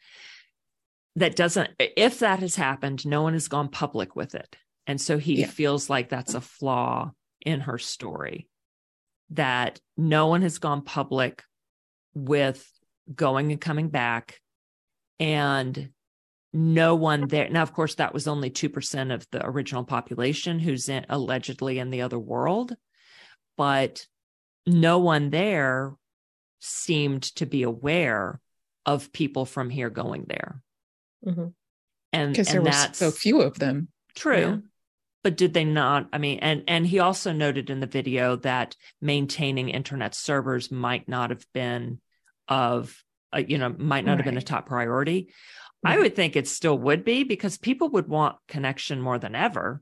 [1.16, 4.56] that doesn't if that has happened, no one has gone public with it.
[4.86, 5.48] And so he Yeah.
[5.48, 8.48] feels like that's a flaw in her story.
[9.30, 11.42] That no one has gone public
[12.14, 12.70] with
[13.14, 14.40] going and coming back
[15.18, 15.90] and
[16.52, 17.48] no one there.
[17.48, 21.90] Now, of course, that was only 2% of the original population who's in, allegedly in
[21.90, 22.74] the other world,
[23.56, 24.06] but
[24.66, 25.94] no one there
[26.60, 28.40] seemed to be aware
[28.84, 30.62] of people from here going there.
[31.24, 31.54] Mhm.
[32.12, 33.88] And because there were that's so few of them.
[34.14, 34.38] true.
[34.38, 34.56] Yeah.
[35.22, 36.08] But did they not?
[36.12, 41.08] I mean, and and he also noted in the video that maintaining internet servers might
[41.08, 42.00] not have been
[42.48, 42.96] of,
[43.34, 45.28] uh, you know, might not have been a top priority.
[45.84, 49.80] I would think it still would be because people would want connection more than ever.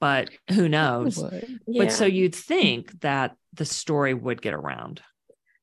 [0.00, 1.22] But who knows?
[1.66, 1.84] Yeah.
[1.84, 5.02] But so you'd think that the story would get around.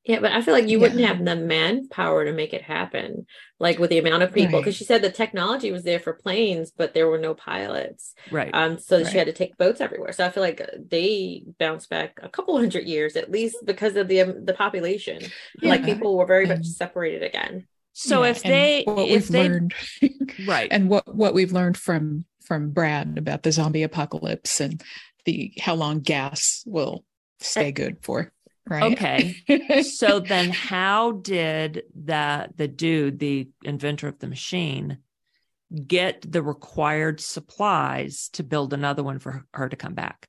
[0.04, 3.26] Yeah, but I feel like you wouldn't have the manpower to make it happen,
[3.58, 4.54] like with the amount of people.
[4.54, 4.60] Right.
[4.60, 8.14] Because she said the technology was there for planes, but there were no pilots.
[8.30, 8.50] Right.
[8.54, 10.12] Um, so she had to take boats everywhere.
[10.12, 14.08] So I feel like they bounced back a couple hundred years at least because of
[14.08, 15.22] the um, the population.
[15.60, 17.66] Like people were very much separated again.
[17.92, 19.74] so Yeah, if and they, what if we've they, learned,
[20.46, 20.68] right.
[20.70, 24.82] and what what we've learned from from Brad about the zombie apocalypse and
[25.26, 27.04] the how long gas will
[27.40, 28.32] stay good for,
[28.68, 28.92] right?
[28.92, 29.82] Okay.
[29.82, 34.98] so then how did that the dude the inventor of the machine
[35.86, 40.26] get the required supplies to build another one for her to come back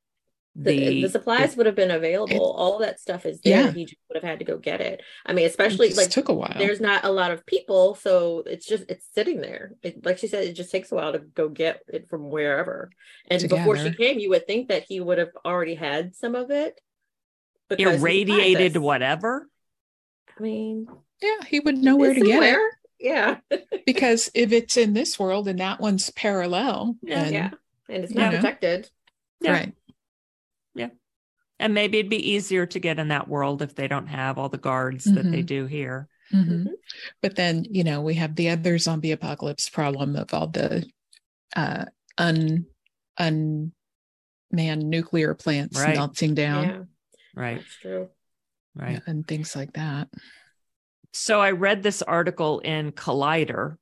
[0.55, 2.35] The, the, supplies would have been available.
[2.35, 3.65] it- All that stuff is there.
[3.65, 3.71] Yeah.
[3.71, 5.01] He just would have had to go get it.
[5.25, 6.53] I mean, especially just like took a while.
[6.57, 9.71] there's not a lot of people, so it's just it's sitting there.
[9.81, 12.91] It, like she said, it just takes a while to go get it from wherever.
[13.29, 16.51] And before she came, you would think that he would have already had some of
[16.51, 16.79] it.
[17.77, 19.47] Because irradiated whatever
[20.39, 20.87] I mean,
[21.21, 22.59] yeah, he would know where to get it.
[22.99, 23.37] Yeah,
[23.85, 27.23] because if it's in this world and that one's parallel, Yeah.
[27.23, 27.49] then- yeah,
[27.89, 28.37] and it's not know.
[28.39, 28.89] protected.
[29.41, 29.51] Yeah.
[29.51, 29.73] right?
[31.59, 34.49] and maybe it'd be easier to get in that world if they don't have all
[34.49, 35.45] the guards that they Mhm.
[35.45, 36.63] do here Mhm.
[36.63, 36.67] Mhm.
[37.21, 40.89] But then you know we have the other zombie apocalypse problem of all the
[41.55, 41.85] uh,
[42.17, 42.65] un
[43.19, 45.95] unmanned nuclear plants Right.
[45.95, 46.83] melting down Yeah,
[47.35, 48.09] right that's true.
[48.75, 50.07] right and things like that.
[51.13, 53.77] so i read this article in collider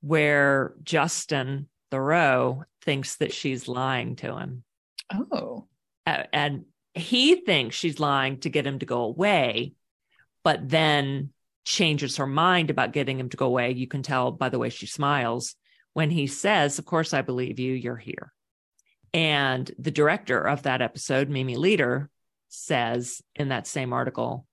[0.00, 4.64] where Justin Theroux thinks that she's lying to him
[5.30, 5.66] Oh,
[6.04, 9.74] and he thinks she's lying to get him to go away,
[10.42, 11.30] but then
[11.64, 13.72] changes her mind about getting him to go away.
[13.72, 15.54] You can tell by the way she smiles
[15.92, 18.32] when he says, Of course, I believe you, you're here.
[19.14, 22.08] And the director of that episode, Mimi Leder,
[22.52, 24.46] says in that same article,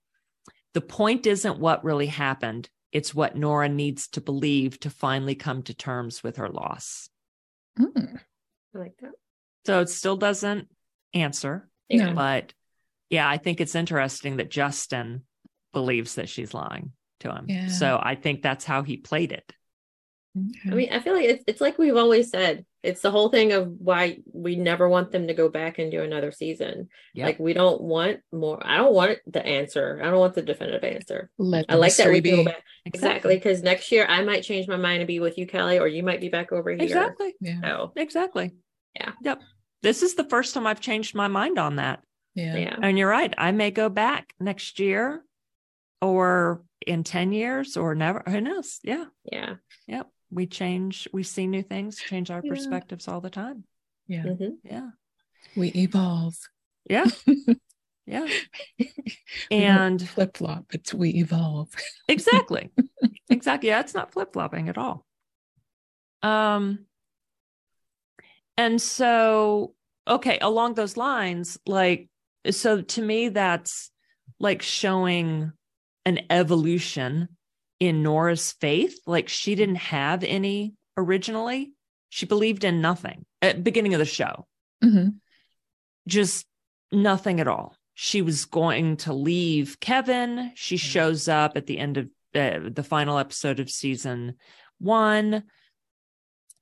[0.73, 2.69] the point isn't what really happened.
[2.91, 7.09] It's what Nora needs to believe to finally come to terms with her loss.
[7.77, 8.15] Hmm.
[8.75, 9.11] I like that.
[9.65, 10.67] So it still doesn't
[11.13, 11.67] answer.
[11.89, 12.53] Yeah, But
[13.09, 15.23] yeah, I think it's interesting that Justin
[15.73, 17.45] believes that she's lying to him.
[17.47, 17.67] Yeah.
[17.67, 19.53] So I think that's how he played it.
[20.37, 22.65] I mean, I feel like it's it's like we've always said.
[22.81, 26.01] It's the whole thing of why we never want them to go back and do
[26.01, 26.87] another season.
[27.13, 27.25] Yep.
[27.25, 28.61] Like we don't want more.
[28.65, 29.99] I don't want the answer.
[30.01, 31.29] I don't want the definitive answer.
[31.37, 34.43] let I like that we mystery can go back exactly because next year I might
[34.43, 36.81] change my mind and be with you, Kelly, or you might be back over here.
[36.81, 37.35] Exactly.
[37.41, 38.53] Yeah, So Exactly.
[38.95, 39.11] Yeah.
[39.23, 39.41] Yep.
[39.81, 42.01] This is the first time I've changed my mind on that.
[42.35, 43.33] yeah, yeah, And you're right.
[43.37, 45.23] I may go back next year
[46.01, 48.23] or in 10 years or never.
[48.27, 48.79] Who knows?
[48.83, 49.05] Yeah.
[49.31, 49.55] yeah.
[49.87, 50.07] Yep.
[50.31, 52.49] We change, we see new things, change our Yeah.
[52.51, 53.63] perspectives all the time.
[54.07, 54.23] yeah.
[54.23, 54.57] Mhm.
[54.63, 54.89] Yeah.
[55.55, 56.35] We evolve.
[56.89, 57.05] Yeah.
[58.05, 58.27] Yeah.
[59.51, 60.65] And Flip flop.
[60.73, 61.69] It's we evolve.
[62.07, 62.71] exactly
[63.29, 65.05] exactly yeah it's not flip-flopping at all
[66.23, 66.85] um
[68.57, 69.75] and so
[70.07, 72.09] okay along those lines like
[72.49, 73.91] so to me that's
[74.39, 75.51] like showing
[76.05, 77.29] an evolution
[77.79, 81.71] in nora's faith like she didn't have any originally
[82.09, 84.45] she believed in nothing at beginning of the show
[84.83, 85.15] Mhm.
[86.07, 86.45] just
[86.91, 87.75] nothing at all.
[87.93, 90.51] She was going to leave Kevin.
[90.55, 94.35] She shows up at the end of uh, the final episode of season
[94.79, 95.43] one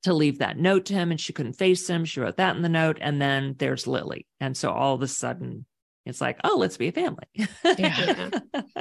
[0.02, 2.04] to leave that note to him, and she couldn't face him.
[2.04, 2.98] She wrote that in the note.
[3.00, 4.26] And then there's Lily.
[4.40, 5.64] And so all of a sudden,
[6.04, 7.24] it's like, oh, let's be a family.
[7.64, 8.30] Yeah.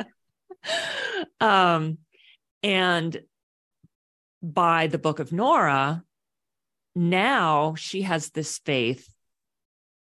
[1.40, 2.00] um,
[2.64, 3.22] and
[4.42, 6.04] by the book of Nora,
[6.96, 9.08] now she has this faith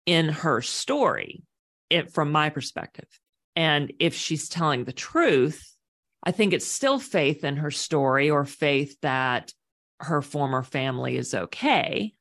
[0.05, 1.43] in her story
[1.89, 3.07] it, from my perspective.
[3.55, 5.75] And if she's telling the truth,
[6.23, 9.53] I think it's still faith in her story or faith that
[9.99, 12.13] her former family is okay.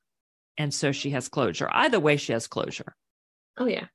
[0.56, 1.68] And so she has closure.
[1.70, 2.94] Either way, she has closure.
[3.56, 3.86] Oh yeah.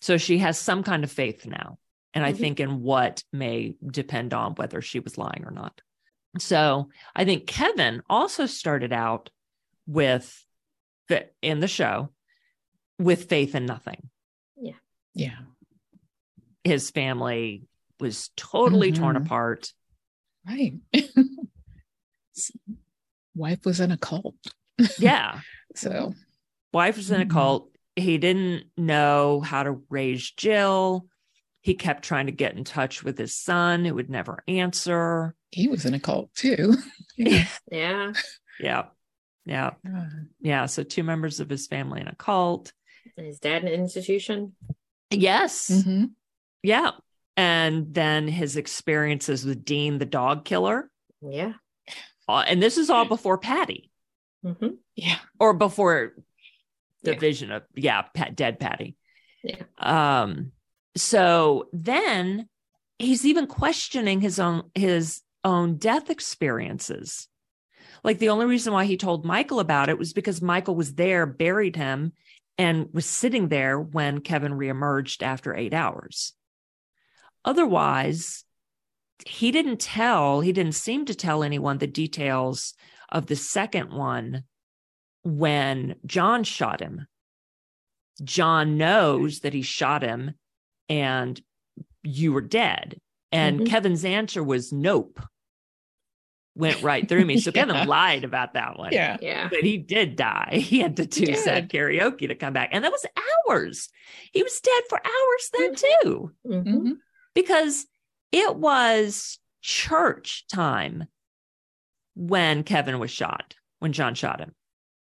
[0.00, 1.78] So she has some kind of faith now.
[2.14, 2.38] And I Mhm.
[2.38, 5.80] think in what may depend on whether she was lying or not.
[6.38, 9.30] So I think Kevin also started out
[9.86, 10.44] with
[11.08, 12.10] the, in the show
[12.98, 14.10] with faith in nothing.
[14.56, 14.78] Yeah.
[15.14, 15.38] Yeah.
[16.62, 17.66] His family
[18.00, 19.26] was totally torn Mhm.
[19.26, 19.72] apart.
[20.46, 20.74] Right.
[23.34, 24.36] wife was in a cult.
[24.98, 25.40] Yeah.
[25.74, 26.14] So
[26.72, 27.30] Wife was in a Mhm.
[27.30, 27.70] cult.
[27.94, 31.06] He didn't know how to raise Jill.
[31.64, 35.34] He kept trying to get in touch with his son, who would never answer.
[35.50, 36.74] he was in a cult too.
[37.16, 37.46] Yeah.
[37.70, 38.12] Yeah.
[38.60, 38.82] Yeah.
[39.46, 39.70] Yeah.
[40.40, 40.66] Yeah.
[40.66, 42.72] So two members of his family in a cult.
[43.16, 44.54] And his dad in an institution.
[45.10, 45.70] Yes.
[45.70, 46.10] mhm.
[46.62, 46.90] Yeah.
[47.36, 50.90] And then his experiences with Dean, the dog killer.
[51.22, 51.52] Yeah.
[52.28, 53.90] Uh, and this is all before Patty
[54.42, 55.16] hmm Yeah.
[55.40, 56.12] or before
[57.04, 57.18] the Yeah.
[57.18, 58.96] vision of, yeah, Pat, dead Patty.
[59.42, 59.62] Yeah.
[59.78, 60.52] Um,
[60.96, 62.48] so then
[62.98, 67.28] he's even questioning his own, his own death experiences.
[68.02, 71.26] Like the only reason why he told Michael about it was because Michael was there,
[71.26, 72.12] buried him,
[72.58, 76.34] and was sitting there when Kevin reemerged after eight hours.
[77.44, 78.44] Otherwise,
[79.26, 82.74] he didn't tell, he didn't seem to tell anyone the details
[83.10, 84.44] of the second one
[85.22, 87.06] when John shot him.
[88.22, 90.34] John knows that he shot him
[90.88, 91.40] and
[92.02, 93.00] you were dead.
[93.32, 93.66] And Mhm.
[93.66, 95.20] Kevin's answer was nope.
[96.56, 97.40] Went right through me.
[97.40, 97.64] So Yeah.
[97.66, 98.92] Kevin lied about that one.
[98.92, 99.16] Yeah.
[99.20, 99.48] Yeah.
[99.48, 100.58] But he did die.
[100.62, 101.38] He had to do did.
[101.38, 102.68] sad karaoke to come back.
[102.72, 103.04] And that was
[103.48, 103.88] hours.
[104.32, 106.92] He was dead for hours then too hmm Mhm.
[107.34, 107.86] because
[108.30, 111.08] it was church time
[112.14, 114.54] when Kevin was shot, when John shot him,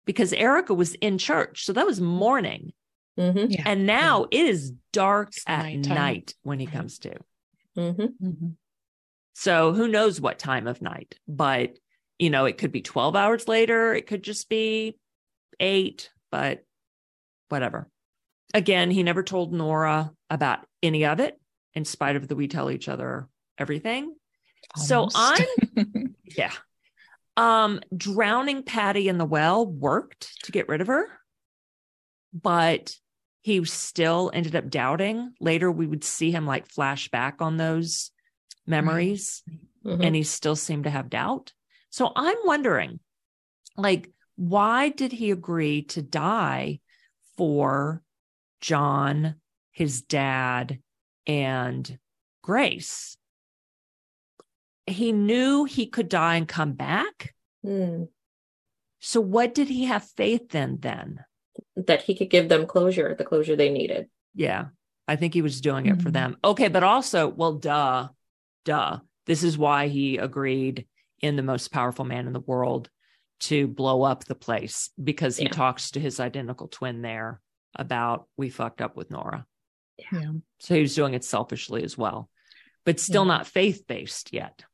[0.05, 1.65] because Erika was in church.
[1.65, 2.73] So that was morning.
[3.17, 3.63] Hmm Yeah.
[3.67, 5.95] And now it is dark It's at nighttime.
[5.95, 7.15] night when he comes to.
[7.75, 8.57] hmm Mhm.
[9.35, 11.79] So who knows what time of night, but
[12.19, 14.97] you know, it could be 12 hours later, it could just be
[15.59, 16.65] eight, but
[17.49, 17.89] whatever.
[18.55, 21.41] Again, he never told Nora about any of it,
[21.75, 24.15] in spite of the we tell each other everything.
[24.77, 25.17] So Almost.
[25.19, 26.53] I'm yeah.
[27.37, 31.07] Um, drowning Patty in the well worked to get rid of her,
[32.35, 32.95] but
[33.43, 35.35] he still ended up doubting.
[35.41, 38.11] Later, we would see him like flash back on those
[38.67, 41.53] memories, hmm and he still seemed to have doubt.
[41.91, 43.01] So I'm wondering,
[43.77, 46.79] like, why did he agree to die
[47.37, 48.01] for
[48.61, 49.35] John,
[49.73, 50.79] his dad,
[51.27, 51.99] and
[52.43, 53.17] Grace?
[54.87, 57.35] He knew he could die and come back.
[57.67, 58.09] Mm.
[59.01, 61.25] So what did he have faith in then?
[61.77, 64.09] That he could give them closure, the closure they needed.
[64.35, 64.67] Yeah.
[65.09, 66.13] I think he was doing it for Mhm.
[66.15, 66.37] them.
[66.45, 68.09] Okay, but also, well, duh,
[68.65, 69.01] duh.
[69.27, 70.87] This is why he agreed
[71.21, 72.89] in the most powerful man in the world
[73.41, 75.51] to blow up the place because he Yeah.
[75.51, 77.41] talks to his identical twin there
[77.75, 79.47] about we fucked up with Nora.
[79.99, 80.33] yeah.
[80.61, 82.31] So he was doing it selfishly as well,
[82.85, 83.29] but still Yeah.
[83.29, 84.65] not faith based yet.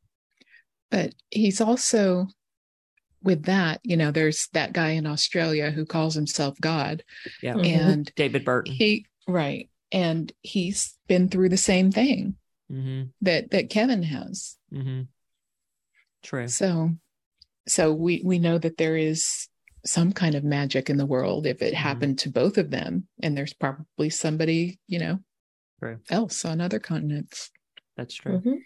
[0.91, 2.29] But he's also
[3.23, 7.03] with that, you know, there's that guy in Australia who calls himself God.
[7.43, 7.55] Yeah.
[7.55, 7.67] Mhm.
[7.67, 8.73] And David Burton.
[8.73, 9.69] he right.
[9.93, 12.37] And he's been through the same thing
[12.69, 14.57] hmm that that Kevin has.
[14.71, 15.03] hmm
[16.23, 16.49] True.
[16.49, 16.91] So
[17.67, 19.49] so we we know that there is
[19.85, 21.77] some kind of magic in the world if it Mhm.
[21.79, 23.07] happened to both of them.
[23.23, 25.21] And there's probably somebody, you know,
[25.79, 26.01] True.
[26.11, 27.51] else on other continents.
[27.97, 28.41] That's true.
[28.41, 28.59] Mhm.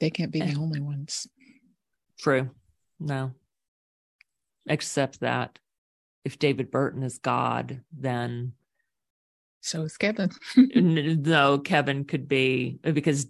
[0.00, 0.52] They can't be Eh.
[0.52, 1.26] the only ones.
[2.18, 2.50] True.
[3.00, 3.34] No.
[4.66, 5.58] Except that
[6.24, 8.52] if David Burton is God, then
[9.60, 10.30] So is Kevin.
[10.74, 13.26] no, Kevin could be because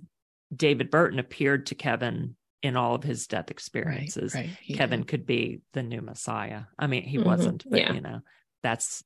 [0.54, 4.34] David Burton appeared to Kevin in all of his death experiences.
[4.34, 4.48] Right.
[4.62, 5.08] he Kevin did.
[5.08, 6.62] could be the new Messiah.
[6.78, 7.24] I mean, he Mhm.
[7.26, 7.92] wasn't, but Yeah.
[7.92, 8.20] you know,
[8.62, 9.02] that's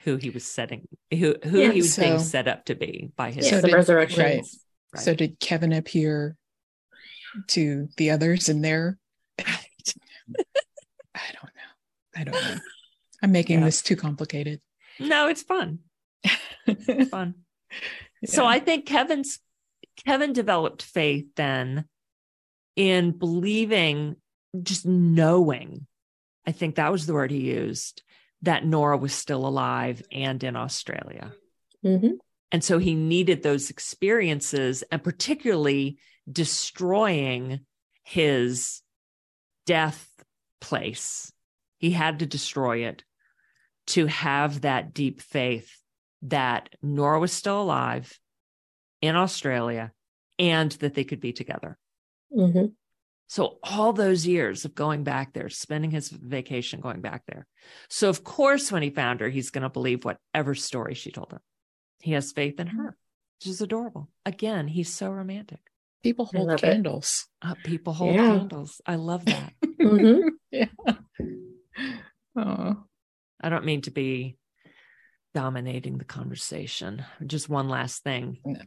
[0.00, 1.70] who he was setting, who who Yeah.
[1.72, 3.48] he was being set up to be by his.
[3.48, 4.20] So did- resurrection.
[4.20, 4.44] right.
[4.92, 5.02] Right.
[5.02, 6.36] So did Kevin appear
[7.48, 8.98] to the others in their
[9.38, 9.44] I
[11.32, 11.72] don't know.
[12.16, 12.56] I don't know.
[13.22, 13.66] I'm making Yeah.
[13.66, 14.60] this too complicated.
[14.98, 15.80] no, it's fun.
[16.66, 17.34] It's fun.
[18.26, 19.40] So I think Kevin's
[20.04, 21.86] Kevin developed faith then
[22.76, 24.16] in believing,
[24.62, 25.86] just knowing.
[26.46, 28.02] I think that was the word he used
[28.42, 31.32] that Nora was still alive and in Australia.
[31.82, 32.10] hmm
[32.52, 35.98] And so he needed those experiences and particularly
[36.30, 37.60] destroying
[38.04, 38.82] his
[39.66, 40.08] death
[40.60, 41.31] place.
[41.82, 43.02] He had to destroy it
[43.88, 45.68] to have that deep faith
[46.22, 48.16] that Nora was still alive
[49.00, 49.92] in Australia
[50.38, 51.76] and that they could be together.
[52.32, 52.66] hmm
[53.26, 57.48] So all those years of going back there, spending his vacation going back there.
[57.90, 61.32] So of course, when he found her, he's going to believe whatever story she told
[61.32, 61.40] him.
[62.00, 62.96] He has faith in her.
[63.40, 64.08] She's adorable.
[64.24, 65.58] Again, he's so romantic.
[66.04, 67.26] People hold candles.
[67.42, 68.28] Uh, people hold Yeah.
[68.38, 68.80] candles.
[68.86, 69.52] I love that.
[69.80, 70.22] Mhm.
[70.52, 70.66] yeah.
[72.34, 72.76] Oh,
[73.42, 74.38] I don't mean to be
[75.34, 77.04] dominating the conversation.
[77.26, 78.38] Just one last thing.
[78.42, 78.60] No.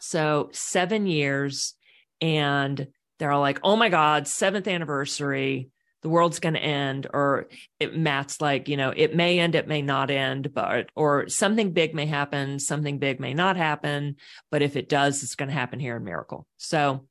[0.00, 1.74] So, seven years,
[2.22, 2.86] and
[3.18, 5.68] they're all like, oh my God, seventh anniversary.
[6.02, 7.06] The world's going to end.
[7.12, 7.48] Or
[7.78, 11.72] it, Matt's like, you know, it may end, it may not end, but, or something
[11.72, 14.16] big may happen, something big may not happen.
[14.50, 16.46] But if it does, it's going to happen here in Miracle.
[16.56, 17.06] So,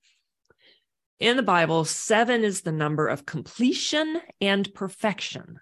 [1.22, 5.60] in the Bible, seven is the number of completion and perfection.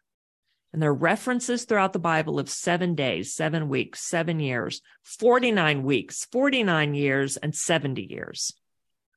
[0.72, 5.84] And there are references throughout the Bible of seven days, seven weeks, seven years, 49
[5.84, 8.54] weeks, 49 years, and 70 years.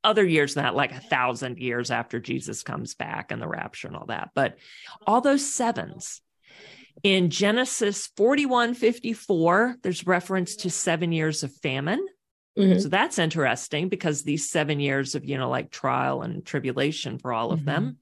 [0.02, 3.86] Other years than that, like a thousand years after Jesus comes back and the rapture
[3.86, 4.30] and all that.
[4.34, 4.56] But
[5.06, 6.20] all those sevens.
[7.04, 12.04] In Genesis 41 54, there's reference to seven years of famine.
[12.58, 12.82] Mhm.
[12.82, 17.32] So that's interesting because these seven years of, you know, like trial and tribulation for
[17.32, 17.64] all of Mhm.
[17.64, 17.98] them.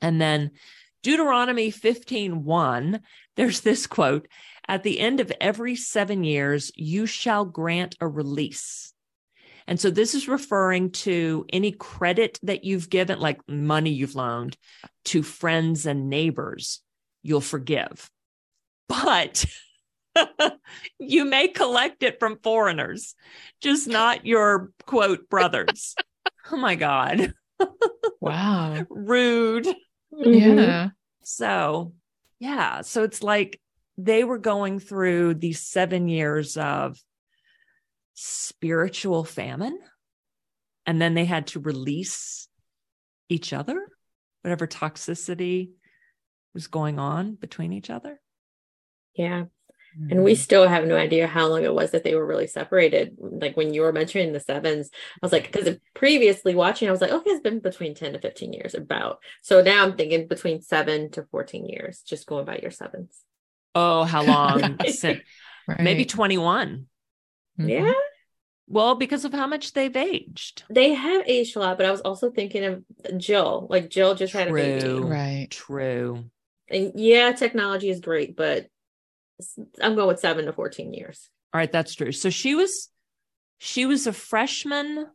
[0.00, 0.52] And then
[1.02, 3.00] Deuteronomy 15 1,
[3.36, 4.28] there's this quote
[4.68, 8.92] At the end of every seven years, you shall grant a release.
[9.68, 14.56] And so this is referring to any credit that you've given, like money you've loaned
[15.04, 16.82] to friends and neighbors,
[17.22, 18.10] you'll forgive.
[18.88, 19.44] But
[20.98, 23.14] you may collect it from foreigners,
[23.60, 25.94] just not your quote brothers.
[26.52, 27.32] oh my God.
[28.20, 28.84] wow.
[28.90, 29.66] Rude.
[30.12, 30.46] Yeah.
[30.46, 30.88] Mm-hmm.
[31.22, 31.92] So,
[32.38, 32.82] yeah.
[32.82, 33.60] So it's like
[33.98, 36.98] they were going through these seven years of
[38.14, 39.78] spiritual famine.
[40.86, 42.48] And then they had to release
[43.28, 43.88] each other,
[44.42, 45.70] whatever toxicity
[46.54, 48.20] was going on between each other.
[49.14, 49.44] Yeah.
[50.10, 53.16] And we still have no idea how long it was that they were really separated.
[53.18, 57.00] Like when you were mentioning the sevens, I was like, because previously watching, I was
[57.00, 59.18] like, okay, it's been between 10 to 15 years about.
[59.42, 63.18] So now I'm thinking between seven to 14 years, just going by your sevens.
[63.74, 64.78] Oh, how long?
[65.68, 65.80] Right.
[65.80, 66.86] maybe 21.
[67.58, 67.68] Mhm.
[67.68, 67.92] Yeah.
[68.68, 70.64] Well, because of how much they've aged.
[70.68, 72.84] They have aged a lot, but I was also thinking of
[73.16, 73.66] Jill.
[73.70, 74.80] Like Jill just had a baby.
[74.80, 75.04] True.
[75.04, 75.46] Right.
[75.50, 76.24] True.
[76.68, 78.68] And yeah, technology is great, but s-
[79.82, 81.28] I'm going with seven to 14 years.
[81.52, 82.12] All right, that's true.
[82.12, 82.90] So she was
[83.58, 85.06] she was a freshman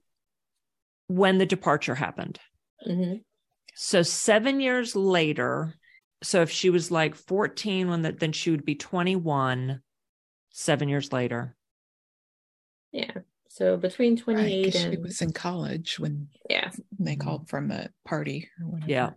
[1.08, 2.40] when the departure happened.
[2.84, 3.16] hmm
[3.76, 5.76] So 7 years later,
[6.24, 9.82] so if she was like 14 when that then she would be 21
[10.50, 11.56] 7 years later.
[12.92, 13.12] Yeah.
[13.48, 16.72] So between Right, 28 'cause she was in college when yeah.
[17.00, 18.92] they called from a party or whatever.
[18.92, 19.10] Yeah.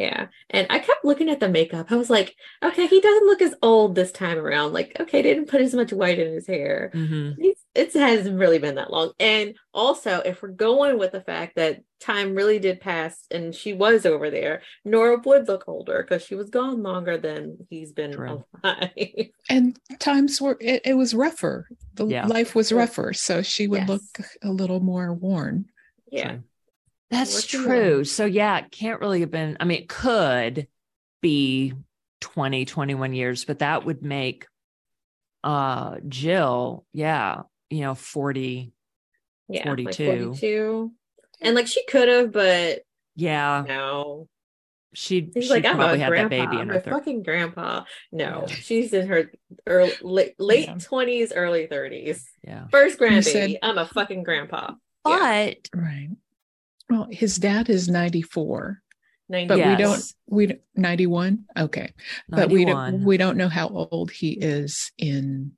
[0.00, 0.28] Yeah.
[0.48, 1.92] And I kept looking at the makeup.
[1.92, 4.72] I was like, okay, he doesn't look as old this time around.
[4.72, 6.90] Like, okay, they didn't put as much white in his hair.
[6.94, 7.34] Mhm.
[7.74, 9.12] It hasn't really been that long.
[9.20, 13.74] And also, if we're going with the fact that time really did pass and she
[13.74, 18.12] was over there, Nora would look older because she was gone longer than he's been
[18.12, 18.44] True.
[18.64, 18.90] alive.
[19.50, 21.68] And times were it, it was rougher.
[21.94, 22.26] The Yeah.
[22.26, 23.88] life was rougher, so she would Yes.
[23.90, 25.66] look a little more worn.
[26.10, 26.28] yeah.
[26.30, 26.42] True.
[27.10, 27.98] That's Working true.
[27.98, 30.68] on- So yeah, it can't really have been I mean it could
[31.20, 31.74] be
[32.20, 34.46] 20 21 years, but that would make
[35.42, 38.72] uh Jill, yeah, you know, 40
[39.48, 39.64] Yeah.
[39.64, 40.04] 42.
[40.08, 40.92] Like 42.
[41.40, 42.80] And like she could have, but
[43.16, 44.28] yeah, no.
[44.92, 46.36] she He's she like, I'm probably a had grandpa.
[46.36, 46.92] that baby in I'm her a third.
[46.94, 47.84] fucking grandpa.
[48.12, 48.54] No, Yeah.
[48.54, 49.30] she's in her
[49.66, 50.74] early, late, late Yeah.
[50.74, 52.22] 20s, early 30s.
[52.44, 52.66] Yeah.
[52.70, 53.24] First You grandbaby.
[53.24, 54.74] said- I'm a fucking grandpa.
[55.04, 56.10] But Right.
[56.90, 58.82] Well, his dad is 94,
[59.28, 59.48] 90.
[59.48, 61.44] but we don't we don't- 91.
[61.56, 61.92] Okay.
[62.28, 65.52] But we don't we don't know how old he is in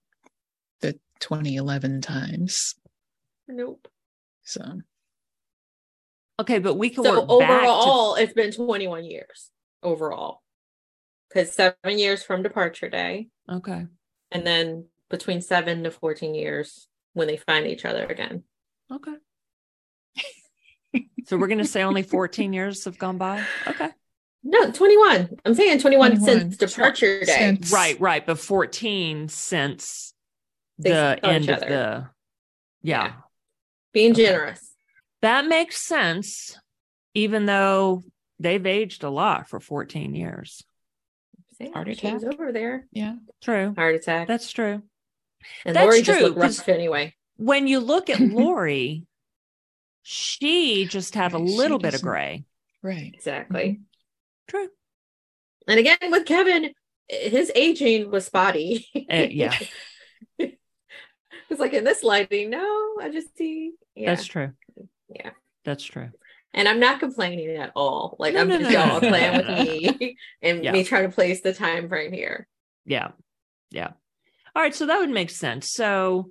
[0.82, 2.74] the 2011 times.
[3.48, 3.88] Nope.
[4.44, 4.80] So,
[6.40, 9.50] okay, but we can So work back to overall, it's been 21 years
[9.82, 10.42] overall.
[11.28, 13.86] Because seven years from departure day, Okay.
[14.30, 18.42] and then between seven to 14 years when they find each other again.
[18.90, 19.14] Okay.
[21.26, 23.44] So we're going to say only 14 years have gone by.
[23.66, 23.88] Okay.
[24.44, 25.28] No, 21.
[25.44, 26.20] I'm saying 21, 21.
[26.40, 27.26] since departure day.
[27.26, 28.26] Since- Right, right.
[28.26, 30.14] But 14 since
[30.78, 31.66] They the end of the.
[31.68, 32.04] Yeah.
[32.82, 33.12] Yeah.
[33.92, 34.24] Being Okay.
[34.26, 34.74] generous.
[35.20, 36.58] That makes sense,
[37.14, 38.02] even though
[38.40, 40.64] they've aged a lot for 14 years.
[41.58, 42.34] Saying Heart she was attack?
[42.34, 42.88] over there.
[42.90, 43.14] yeah.
[43.40, 43.74] True.
[43.76, 44.26] Heart attack.
[44.26, 44.82] That's true.
[45.64, 47.14] and that's Laurie just true, looked rough 'cause- anyway.
[47.36, 49.04] When you look at Laurie,
[50.02, 52.44] she just had a Right, she little bit of gray.
[52.82, 53.12] Right.
[53.14, 53.80] Exactly.
[54.48, 54.68] True.
[55.68, 56.72] And again, with Kevin,
[57.08, 58.86] his aging was spotty.
[58.94, 59.56] Uh, yeah.
[61.50, 63.72] It's like in this lighting, no, I just see.
[63.94, 64.14] Yeah.
[64.14, 64.52] That's true.
[65.08, 65.30] Yeah.
[65.64, 66.08] That's true.
[66.54, 68.16] And I'm not complaining at all.
[68.18, 69.66] Like No, I'm no, just no, y'all no, playing no, with
[70.00, 70.72] me and Yeah.
[70.72, 72.46] me trying to place the time frame here.
[72.86, 73.08] Yeah.
[73.70, 73.90] Yeah.
[74.54, 74.74] All right.
[74.74, 75.70] So that would make sense.
[75.72, 76.30] So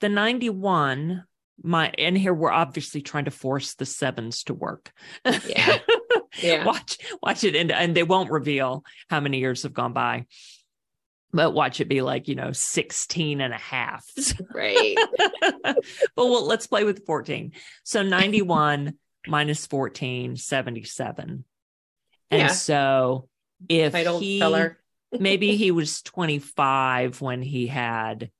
[0.00, 1.24] the 91,
[1.62, 4.92] my, and here we're obviously trying to force the sevens to work.
[5.24, 5.78] Yeah.
[6.42, 6.64] Yeah.
[6.64, 7.54] watch, watch it.
[7.54, 10.26] And, and they won't reveal how many years have gone by,
[11.32, 14.04] but watch it be like, you know, 16 and a half.
[14.52, 14.96] Right.
[15.62, 15.76] but
[16.16, 17.52] well, let's play with 14.
[17.84, 18.94] So 91
[19.28, 21.44] minus 14, 77.
[22.32, 22.48] And Yeah.
[22.48, 23.28] so
[23.68, 24.78] if Title he, feller.
[25.12, 28.32] maybe he was 25 when he had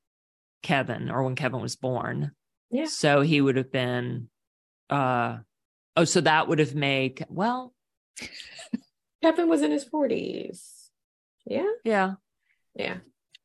[0.63, 2.31] Kevin or when Kevin was born.
[2.75, 2.85] Yeah.
[2.85, 4.29] So he would have been
[4.89, 5.37] uh
[5.95, 7.73] oh so that would have made well
[9.23, 10.89] Kevin was in his 40s.
[11.45, 11.71] Yeah.
[11.83, 12.13] yeah
[12.75, 12.97] Yeah.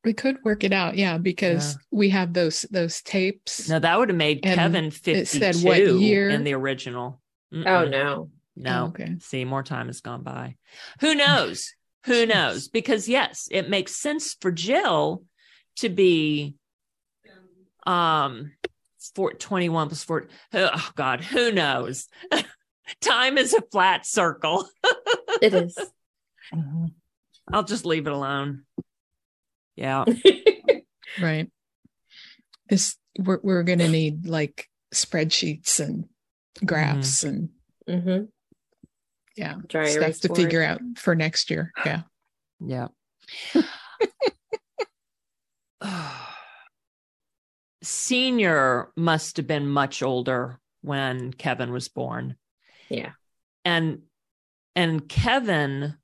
[0.05, 3.69] We could work it out, yeah, because we have those those tapes.
[3.69, 6.29] no that would have made And Kevin it 52 said what year?
[6.31, 7.21] in the original.
[7.53, 7.91] Oh Mm-mm.
[7.91, 8.31] no.
[8.57, 8.85] No.
[8.85, 9.17] Oh, okay.
[9.21, 10.57] See, more time has gone by.
[11.01, 11.75] Who knows?
[12.07, 12.69] Who knows?
[12.69, 15.25] Because yes, it makes sense for Jill
[15.77, 16.57] to be
[17.87, 18.53] um
[19.15, 20.27] for 21 plus 4.
[20.55, 22.09] Oh God, who knows?
[23.01, 24.69] time is a flat circle.
[25.41, 25.79] It is.
[27.51, 28.65] I'll just leave it alone.
[29.77, 30.05] Yeah.
[31.21, 31.51] Right.
[32.69, 36.05] This we're we're gonna need like spreadsheets and
[36.65, 37.49] graphs and
[37.89, 38.27] mm-hmm.
[39.37, 40.41] yeah Dry stuff erase to board.
[40.41, 41.73] figure out for next year.
[41.85, 42.03] Yeah.
[42.61, 42.89] Yeah.
[47.83, 52.37] Senior must have been much older when Kevin was born.
[52.89, 53.13] Yeah.
[53.65, 54.03] And
[54.77, 55.95] and Kevin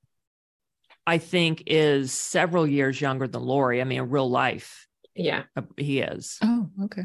[1.07, 3.81] I think is several years younger than Laurie.
[3.81, 5.45] I mean in real life Yeah.
[5.57, 6.39] uh, he is.
[6.43, 7.05] Oh, okay.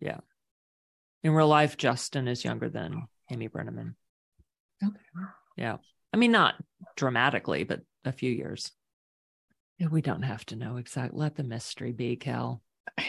[0.00, 0.20] Yeah.
[1.22, 3.94] In real life Justin is younger than Amy Brenneman.
[4.82, 5.00] Okay.
[5.56, 5.76] Yeah.
[6.12, 6.54] I mean not
[6.96, 8.70] dramatically but a few years.
[9.78, 11.18] Yeah, we don't have to know exactly.
[11.18, 12.62] Let the mystery be, Cal.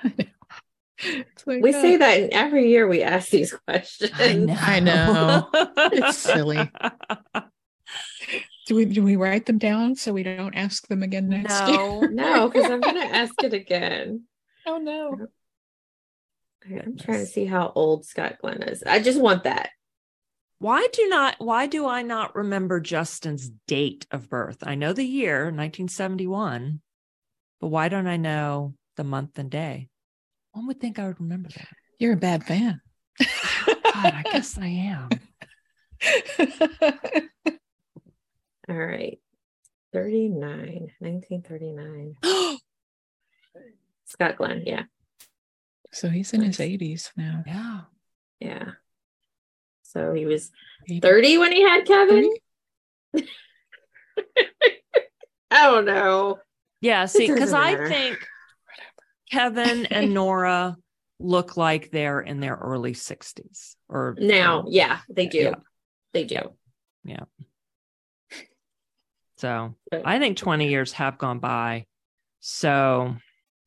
[0.04, 0.24] I know.
[1.00, 4.12] It's like, We uh, say that and every year we ask these questions.
[4.18, 5.48] I know.
[5.92, 6.70] It's silly.
[8.66, 11.78] Do we do we write them down so we don't ask them again next year?
[11.78, 14.24] No, No, because I'm gonna ask it again.
[14.66, 15.28] Oh no.
[16.68, 18.82] I'm trying to see how old Scott Glenn is.
[18.82, 19.70] I just want that.
[20.58, 24.58] Why do not why do I not remember Justin's date of birth?
[24.62, 26.82] I know the year, 1971,
[27.60, 29.88] but why don't I know the month and day?
[30.52, 31.68] One would think I would remember that.
[31.98, 32.82] You're a bad fan.
[33.18, 35.08] God, I guess I am.
[38.68, 39.18] All right.
[39.92, 42.16] 39, 1939.
[44.04, 44.82] Scott Glenn, yeah.
[45.92, 47.44] so he's in his 80s now.
[47.46, 47.80] Yeah.
[48.40, 48.70] Yeah.
[49.82, 50.50] So he was
[51.00, 52.34] 30 when he had Kevin?
[55.50, 56.40] I don't know.
[56.80, 58.18] Yeah, see, because I think
[59.30, 60.76] Kevin and Nora
[61.20, 65.38] look like they're in their early 60s or Now, yeah, they do.
[65.38, 65.54] Yeah.
[66.12, 66.40] They do.
[67.04, 67.24] Yeah.
[69.36, 71.86] So I think 20 years have gone by.
[72.40, 73.14] So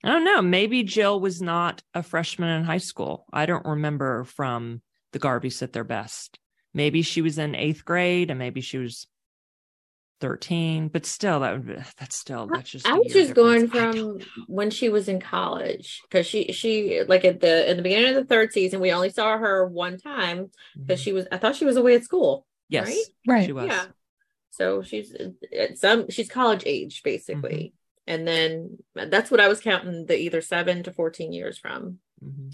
[0.03, 0.41] I don't know.
[0.41, 3.26] Maybe Jill was not a freshman in high school.
[3.32, 4.82] I don't remember from
[5.14, 6.39] the Garveys at their best.
[6.74, 9.07] Maybe she was in eighth grade and maybe she was
[10.22, 13.67] 13, but still, that would be, that's still, that's just, I a was just going
[13.67, 18.09] from when she was in college because she she like at the in the beginning
[18.09, 21.55] of the third season we only saw her one time because she was I thought
[21.55, 22.45] she was away at school.
[22.69, 23.03] yes, right?
[23.28, 23.45] Right.
[23.47, 23.65] she was.
[23.67, 23.86] Yeah.
[24.51, 25.13] So she's
[25.57, 27.74] at some she's college age basically.
[28.07, 28.13] Mm-hmm.
[28.13, 28.78] And then
[29.09, 31.99] that's what I was counting the either seven to 14 years from.
[32.24, 32.51] Mhm.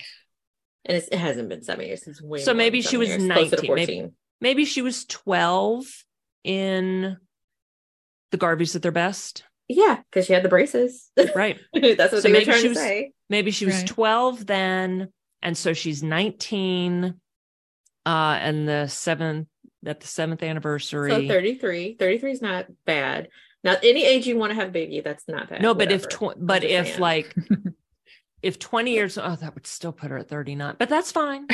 [0.86, 2.07] And it's, it hasn't been seven years.
[2.07, 4.09] It's way So maybe she was years, 19, maybe-
[4.39, 5.86] Maybe she was 12
[6.43, 7.18] in
[8.32, 9.44] the Garveys at their best.
[9.70, 11.10] Yeah, because she had the braces.
[11.36, 11.60] Right.
[11.74, 13.12] that's what So they were trying she to was- say.
[13.30, 13.88] Maybe she was Right.
[13.88, 15.10] 12 then.
[15.42, 17.16] And so she's 19
[18.06, 18.10] uh
[18.42, 19.48] and the seventh
[19.86, 21.12] at the seventh anniversary.
[21.12, 21.96] So 33.
[22.00, 23.28] 33 is not bad.
[23.64, 25.62] Not any age you want to have a baby, that's not bad.
[25.62, 26.34] no, but if whatever.
[26.34, 27.00] tw- but if saying.
[27.00, 27.36] like
[28.42, 30.76] if 20 years oh that would still put her at 39.
[30.80, 31.48] But that's fine.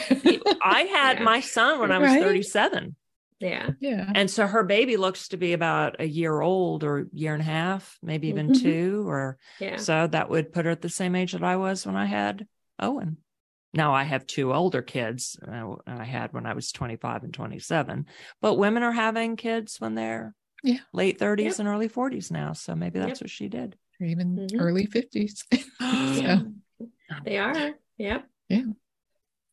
[0.64, 1.24] I had Yeah.
[1.24, 2.22] my son when I was Right.
[2.22, 2.96] 37.
[3.44, 3.70] Yeah.
[3.80, 4.12] Yeah.
[4.16, 7.46] And so her baby looks to be about a year old or year and a
[7.46, 8.62] half, maybe even Mhm.
[8.62, 9.78] two or Yeah.
[9.78, 12.48] So that would put her at the same age that I was when I had
[12.80, 13.18] Owen.
[13.74, 18.06] Now I have two older kids uh, I had when I was 25 and 27,
[18.42, 20.80] but women are having kids when they're Yeah.
[20.94, 21.60] late 30s Yep.
[21.60, 22.54] and early 40s now.
[22.54, 23.26] So maybe that's Yep.
[23.26, 23.76] what she did.
[24.00, 24.60] Or even Mhm.
[24.60, 25.44] early 50s.
[25.80, 26.40] Yeah.
[26.40, 26.54] So,
[27.26, 27.74] They are.
[27.98, 28.26] Yep.
[28.50, 28.64] Yeah.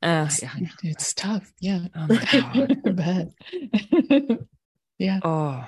[0.03, 0.51] Uh, It's, yeah.
[0.82, 1.53] it's tough.
[1.61, 1.86] Yeah.
[1.94, 2.96] Oh my God.
[2.96, 3.28] Bet.
[4.98, 5.20] yeah.
[5.22, 5.66] Oh,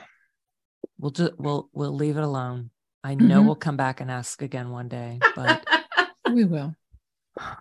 [0.98, 2.70] we'll just we'll we'll leave it alone.
[3.04, 3.46] I know Mhm.
[3.46, 5.66] we'll come back and ask again one day, but
[6.30, 6.74] We will.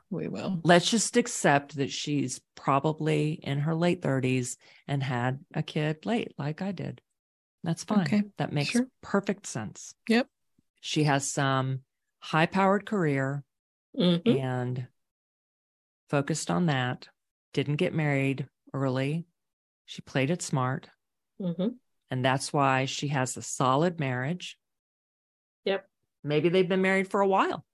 [0.10, 0.60] We will.
[0.64, 4.58] let's just accept that she's probably in her late 30s
[4.88, 7.02] and had a kid late, like I did.
[7.64, 8.02] That's fine.
[8.02, 8.88] Okay, That makes sure.
[9.02, 9.96] perfect sense.
[10.10, 10.28] Yep.
[10.82, 11.82] She has some
[12.20, 13.44] high powered career
[13.98, 14.40] Mhm.
[14.40, 14.88] and
[16.12, 17.08] focused on that.
[17.54, 19.26] Didn't get married early.
[19.86, 20.90] She played it smart.
[21.40, 21.78] Mhm.
[22.12, 24.58] And that's why she has a solid marriage.
[25.64, 25.90] Yep.
[26.24, 27.66] Maybe they've been married for a while.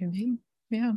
[0.00, 0.38] Maybe.
[0.70, 0.92] Yeah.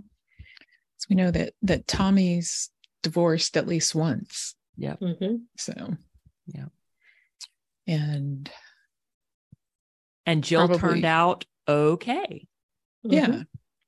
[0.98, 2.70] So we know that that Tommy's
[3.04, 4.56] divorced at least once.
[4.78, 5.00] Yep.
[5.02, 5.44] Mhm.
[5.58, 5.74] So
[6.48, 6.70] Yeah.
[7.86, 8.50] And
[10.26, 10.80] And Jill Probably.
[10.80, 12.48] turned out okay.
[13.06, 13.46] Mhm.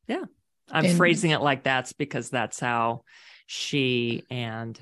[0.08, 0.26] yeah.
[0.72, 3.04] I'm And- phrasing it like that's because that's how
[3.46, 4.80] she and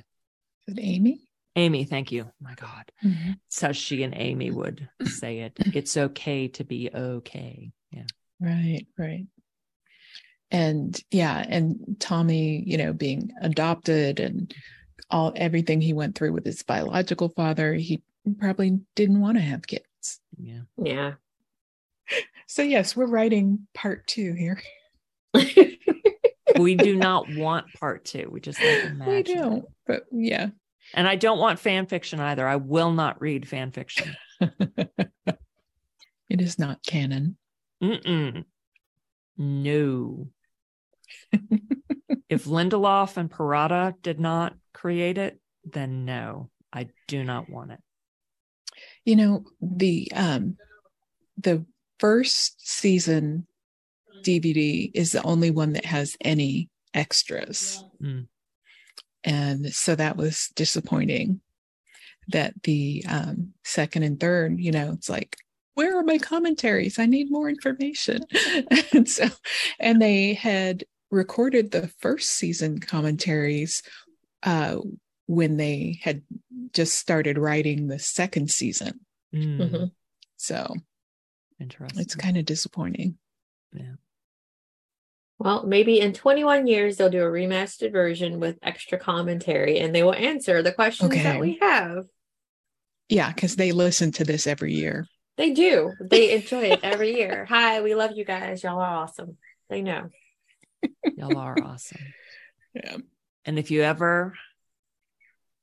[0.77, 1.21] Aimee?
[1.55, 2.31] Aimee, thank you.
[2.39, 2.91] My God.
[3.03, 3.39] Mhm.
[3.47, 5.57] It's how she and Aimee would say it.
[5.75, 7.71] It's okay to be okay.
[7.91, 8.05] Yeah.
[8.39, 9.25] Right, right.
[10.51, 14.53] And yeah, and Tommy, you know, being adopted and
[15.09, 18.01] all everything he went through with his biological father, he
[18.37, 20.19] probably didn't want to have kids.
[20.37, 20.61] Yeah.
[20.77, 21.13] Yeah.
[22.47, 24.59] So yes, we're writing part two here.
[26.59, 28.29] we do not want part two.
[28.31, 29.09] We just like imagine.
[29.17, 30.49] we don't, but yeah.
[30.93, 32.47] And I don't want fan fiction either.
[32.47, 34.15] I will not read fan fiction.
[34.41, 34.49] it
[36.29, 37.37] is not canon.
[37.83, 38.43] Mm-mm.
[39.37, 40.29] No.
[42.29, 47.79] if Lindelof and Perrotta did not create it, then no, I do not want it.
[49.05, 50.57] You know, the um
[51.37, 51.65] the
[51.99, 53.45] first season
[54.23, 57.83] DVD is the only one that has any extras.
[58.01, 58.27] Mm.
[59.23, 61.41] And so that was disappointing
[62.29, 65.35] that the um second and third, you know, it's like
[65.75, 66.99] where are my commentaries?
[66.99, 68.23] I need more information.
[68.93, 69.27] and so
[69.79, 73.81] and they had recorded the first season commentaries
[74.43, 74.77] uh
[75.25, 76.21] when they had
[76.73, 78.99] just started writing the second season.
[79.33, 79.57] Mm.
[79.59, 79.91] Mhm.
[80.37, 80.75] So
[81.59, 82.01] Interesting.
[82.01, 83.17] it's kind of disappointing.
[85.39, 90.03] Well, maybe in 21 years they'll do a remastered version with extra commentary and they
[90.03, 91.23] will answer the questions Okay.
[91.23, 92.05] that we have.
[93.07, 95.07] Yeah, because they listen to this every year.
[95.37, 95.93] They do.
[96.01, 97.45] They enjoy it every year.
[97.45, 98.61] Hi, we love you guys.
[98.61, 99.37] Y'all are awesome.
[99.69, 100.09] They know.
[101.15, 102.01] Y'all are awesome.
[102.73, 102.97] Yeah.
[103.45, 104.33] And if you ever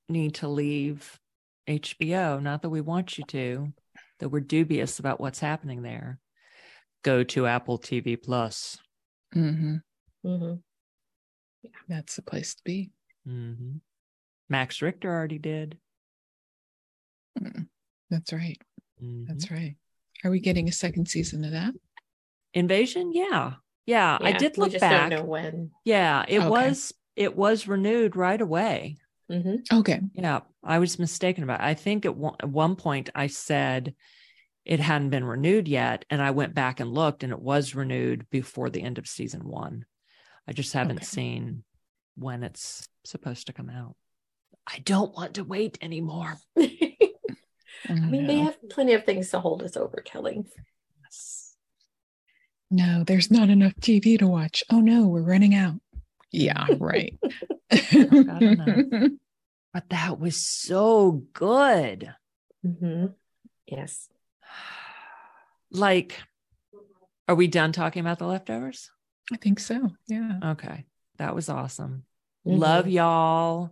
[0.08, 1.20] need to leave
[1.68, 3.72] HBO, not that we want you to,
[4.20, 6.18] that we're dubious about what's happening there,
[7.02, 8.78] go to Apple TV Plus.
[9.32, 9.76] Hmm
[10.22, 10.54] hmm
[11.88, 12.90] That's the place to be.
[13.26, 13.80] Mhm.
[14.48, 15.78] Max Richter already did.
[17.40, 17.68] Mm.
[18.10, 18.60] That's right.
[19.00, 19.76] That's right.
[20.24, 21.74] Are we getting a second season of that?
[22.54, 23.54] Invasion, yeah.
[23.84, 25.10] yeah, I Yeah, did we look just back.
[25.10, 25.70] don't know when.
[25.84, 26.48] Yeah, it Okay.
[26.48, 28.96] was it was renewed right away.
[29.28, 30.00] hmm Okay.
[30.14, 31.60] Yeah, I was mistaken about.
[31.60, 31.64] It.
[31.64, 33.94] I think at one, at one point I said
[34.66, 38.28] it hadn't been renewed yet, and I went back and looked, and it was renewed
[38.30, 39.86] before the end of season one.
[40.48, 41.06] I just haven't Okay.
[41.06, 41.64] seen
[42.16, 43.94] when it's supposed to come out.
[44.66, 46.34] I don't want to wait anymore.
[46.58, 46.64] I
[47.88, 50.44] mean, they have plenty of things to hold us over, Kelly.
[51.02, 51.54] Yes.
[52.70, 54.64] no, there's not enough TV to watch.
[54.70, 55.76] Oh no, we're running out.
[56.32, 57.14] Yeah, right.
[59.72, 62.14] But that was so good.
[62.64, 63.06] hmm
[63.66, 64.08] Yes.
[65.70, 66.20] Like,
[67.28, 68.90] are we done talking about the leftovers?
[69.32, 69.90] I think so.
[70.06, 70.38] Yeah.
[70.44, 70.86] Okay.
[71.18, 72.04] That was awesome.
[72.46, 72.58] Mhm.
[72.58, 73.70] Love y'all.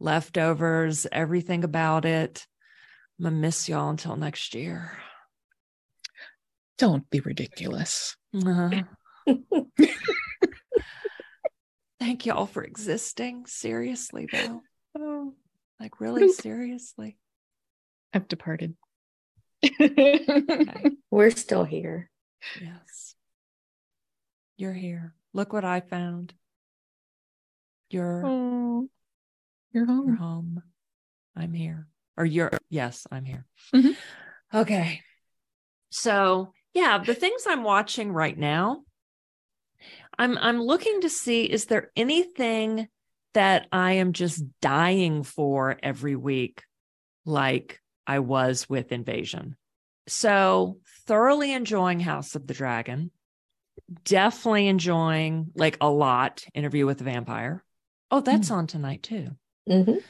[0.00, 2.46] Leftovers, everything about it.
[3.18, 4.96] I'm gonna miss y'all until next year.
[6.78, 8.16] Don't be ridiculous.
[8.34, 8.82] Uh-huh.
[12.00, 13.46] Thank y'all for existing.
[13.46, 14.62] Seriously, though.
[14.96, 15.34] Oh,
[15.80, 17.18] Like, really seriously.
[18.14, 18.76] I've departed.
[19.64, 20.24] Okay.
[21.10, 22.10] We're still here.
[22.60, 23.14] Yes.
[24.56, 25.14] You're here.
[25.32, 26.34] Look what I found.
[27.90, 28.88] You're, oh,
[29.72, 30.16] you're you're home.
[30.16, 30.62] home.
[31.36, 31.86] I'm here.
[32.16, 33.46] Or you're, yes, I'm here.
[33.74, 33.96] Mhm.
[34.52, 35.02] Okay.
[35.90, 38.82] So, yeah, the things I'm watching right now,
[40.18, 42.88] I'm I'm looking to see is there anything
[43.34, 46.64] that I am just dying for every week
[47.24, 49.54] like I was with Invasion.
[50.08, 53.10] So, thoroughly enjoying House of the Dragon.
[54.04, 57.62] Definitely enjoying like a lot Interview with the Vampire.
[58.10, 59.28] Oh, that's on tonight too.
[59.68, 60.02] Mhm.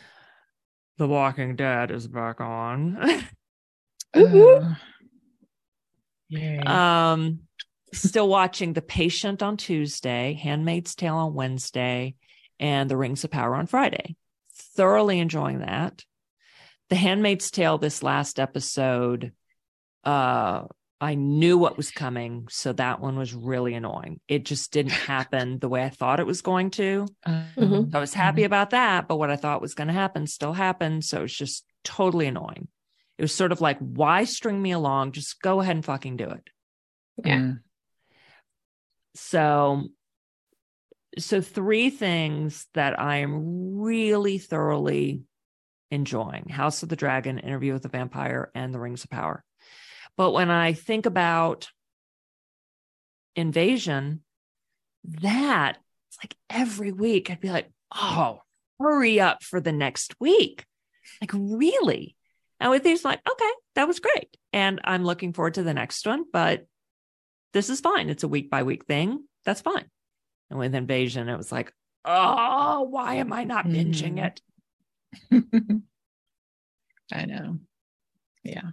[0.99, 2.99] The Walking Dead is back on.
[4.15, 4.75] Uh,
[6.31, 6.59] yay.
[6.61, 7.41] um,
[7.93, 12.15] still watching The Patient on Tuesday, Handmaid's Tale on Wednesday,
[12.59, 14.17] and The Rings of Power on Friday.
[14.55, 16.05] Thoroughly enjoying that.
[16.89, 19.33] The Handmaid's Tale, this last episode,
[20.05, 20.65] uh,
[21.01, 24.21] I knew what was coming, so that one was really annoying.
[24.27, 27.07] It just didn't happen the way I thought it was going to.
[27.25, 27.95] Um, Mhm.
[27.95, 31.05] I was happy about that, but what I thought was going to happen still happened.
[31.05, 32.69] So it's just totally annoying.
[33.19, 35.13] It was sort of like, why string me along?
[35.13, 36.49] Just go ahead and fucking do it.
[37.25, 37.39] Yeah.
[37.39, 37.59] mm,
[39.15, 39.89] So,
[41.19, 45.23] so three things that I am really thoroughly
[45.91, 49.45] enjoying House of the Dragon, Interview with the Vampire, and The Rings of Power.
[50.17, 51.69] But when I think about
[53.37, 54.23] Invasion,
[55.05, 55.79] that
[56.09, 58.43] it's like every week I'd be like, oh,
[58.81, 60.65] hurry up for the next week.
[61.21, 62.17] Like, really?
[62.61, 64.37] And with these, like, okay, that was great.
[64.53, 66.67] And I'm looking forward to the next one, but
[67.53, 68.11] this is fine.
[68.11, 69.25] It's a week by week thing.
[69.45, 69.87] That's fine.
[70.51, 71.73] And with Invasion, it was like,
[72.05, 74.27] oh, why am I not binging Mhm.
[74.27, 74.41] it?
[77.13, 77.59] I know.
[78.45, 78.71] Yeah.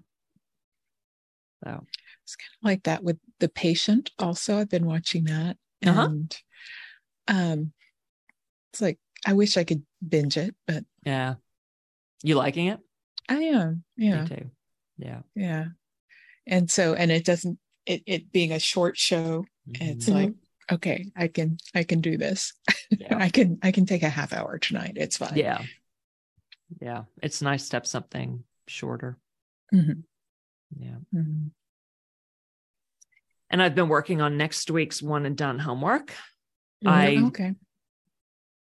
[1.63, 1.85] So,
[2.23, 4.11] It's kind of like that with the patient.
[4.19, 6.07] Also, I've been watching that, Uh-huh.
[6.09, 6.37] and
[7.27, 7.71] um,
[8.71, 11.35] it's like I wish I could binge it, but yeah.
[12.23, 12.79] You liking it?
[13.29, 13.83] I am.
[13.97, 14.51] Yeah, Me too.
[14.97, 15.21] Yeah.
[15.35, 15.65] yeah.
[16.47, 17.57] And so, and it doesn't.
[17.85, 20.13] It it being a short show, it's Mhm.
[20.13, 20.33] like
[20.71, 22.53] okay, I can I can do this.
[22.89, 23.17] Yeah.
[23.19, 24.93] I can I can take a half hour tonight.
[24.95, 25.37] It's fine.
[25.37, 25.63] yeah.
[26.81, 27.03] Yeah.
[27.21, 29.17] It's nice to have something shorter.
[29.73, 30.03] Mhm.
[30.77, 30.97] Yeah.
[31.13, 31.51] Mhm.
[33.49, 36.13] And I've been working on next week's one and done homework.
[36.85, 37.55] I okay.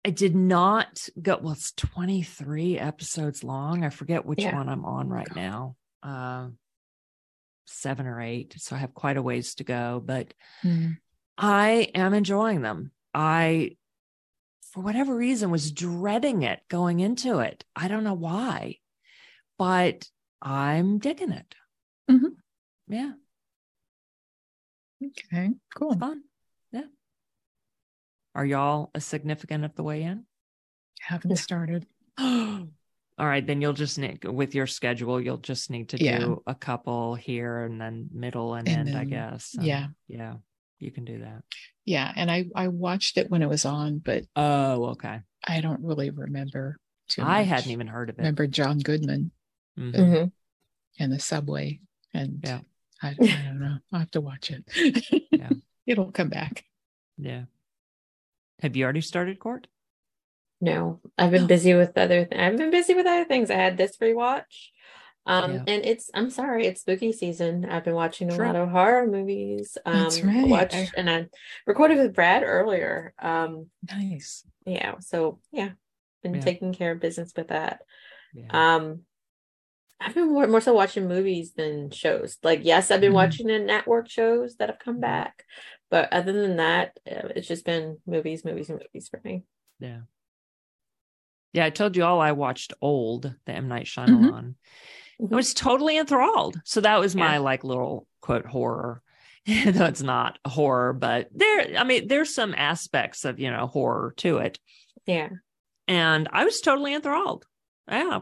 [0.05, 3.85] I did not go well, it's 23 episodes long.
[3.85, 4.55] I forget which Yeah.
[4.55, 5.77] one I'm on right now.
[6.03, 6.51] Uh
[7.67, 8.55] seven or eight.
[8.59, 10.99] So I have quite a ways to go, but Mhm.
[11.39, 12.93] I am enjoying them.
[13.15, 13.77] I,
[14.75, 17.65] for whatever reason, was dreading it going into it.
[17.77, 18.79] I don't know why,
[19.57, 20.11] but
[20.43, 21.55] I'm digging it.
[22.11, 22.37] Mhm.
[22.89, 23.13] Yeah,
[25.03, 25.51] Okay.
[25.77, 25.97] Cool.
[25.97, 26.25] fun.
[26.73, 26.87] Yeah.
[28.35, 30.27] Are y'all a significant of the way in?
[31.01, 31.87] Haven't started.
[32.19, 32.67] All
[33.19, 36.19] right, then you'll just need with your schedule, you'll just need to Yeah.
[36.19, 39.55] do a couple here and then middle and, And end, I guess.
[39.61, 39.87] Yeah.
[40.09, 40.39] Yeah.
[40.79, 41.43] You can do that.
[41.85, 45.21] Yeah, and I I watched it when it was on, but Oh, okay.
[45.47, 46.79] I don't really remember.
[47.09, 47.49] Too I much.
[47.49, 48.19] hadn't even heard of it.
[48.19, 49.31] remember John Goodman
[49.79, 49.95] Mhm.
[49.95, 50.33] Mhm.
[50.99, 51.81] and the subway,
[52.13, 52.61] and Yeah.
[53.03, 53.79] I, I don't know.
[53.93, 54.65] I'll have to watch it.
[55.31, 55.51] Yeah.
[55.87, 56.65] It'll come back.
[57.19, 57.45] Yeah.
[58.61, 59.67] Have you already started Cort?
[60.61, 62.25] No, I've been busy with other.
[62.25, 63.51] Th- I've been busy with other things.
[63.51, 64.71] I had this rewatch,
[65.27, 65.65] um, Yeah.
[65.67, 66.11] and it's.
[66.15, 67.65] I'm sorry, it's spooky season.
[67.65, 68.47] I've been watching a Sure.
[68.47, 69.79] lot of horror movies.
[69.87, 70.47] Um, That's right.
[70.49, 71.29] Watched I- and I
[71.67, 73.15] recorded with Brad earlier.
[73.19, 74.47] Um, Nice.
[74.67, 74.99] yeah.
[75.01, 75.71] So yeah,
[76.23, 76.41] been Yeah.
[76.41, 77.81] taking care of business with that.
[78.35, 78.49] Yeah.
[78.51, 79.07] Um,
[80.01, 82.37] I've been more, more so watching movies than shows.
[82.43, 83.15] Like, yes, I've been Mhm.
[83.15, 85.03] watching the network shows that have come Mhm.
[85.03, 85.45] back,
[85.89, 89.45] but other than that, uh, it's just been movies, movies, and movies for me.
[89.79, 90.01] yeah.
[91.53, 91.65] Yeah.
[91.65, 93.69] I told you all I watched Old, the M.
[93.69, 94.09] Night Shyamalan.
[94.09, 94.55] Mhm.
[95.21, 95.35] Mm-hmm.
[95.35, 96.61] I was totally enthralled.
[96.65, 97.39] So that was my Yeah.
[97.39, 99.03] like little quote horror.
[99.47, 103.67] Though it's not a horror, but there, I mean, there's some aspects of, you know,
[103.67, 104.59] horror to it.
[105.07, 105.29] Yeah,
[105.87, 107.45] And I was totally enthralled.
[107.91, 108.21] Yeah.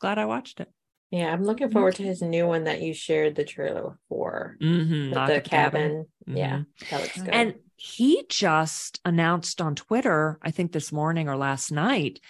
[0.00, 0.68] Glad I watched it.
[1.10, 1.32] yeah.
[1.32, 1.72] I'm looking mm-hmm.
[1.72, 4.56] forward to his new one that you shared the trailer for.
[4.60, 5.14] Mm-hmm.
[5.32, 6.06] The cabin.
[6.28, 6.36] Mm-hmm.
[6.36, 7.32] Yeah, that looks good.
[7.32, 12.20] And he just announced on Twitter, I think this morning or last night,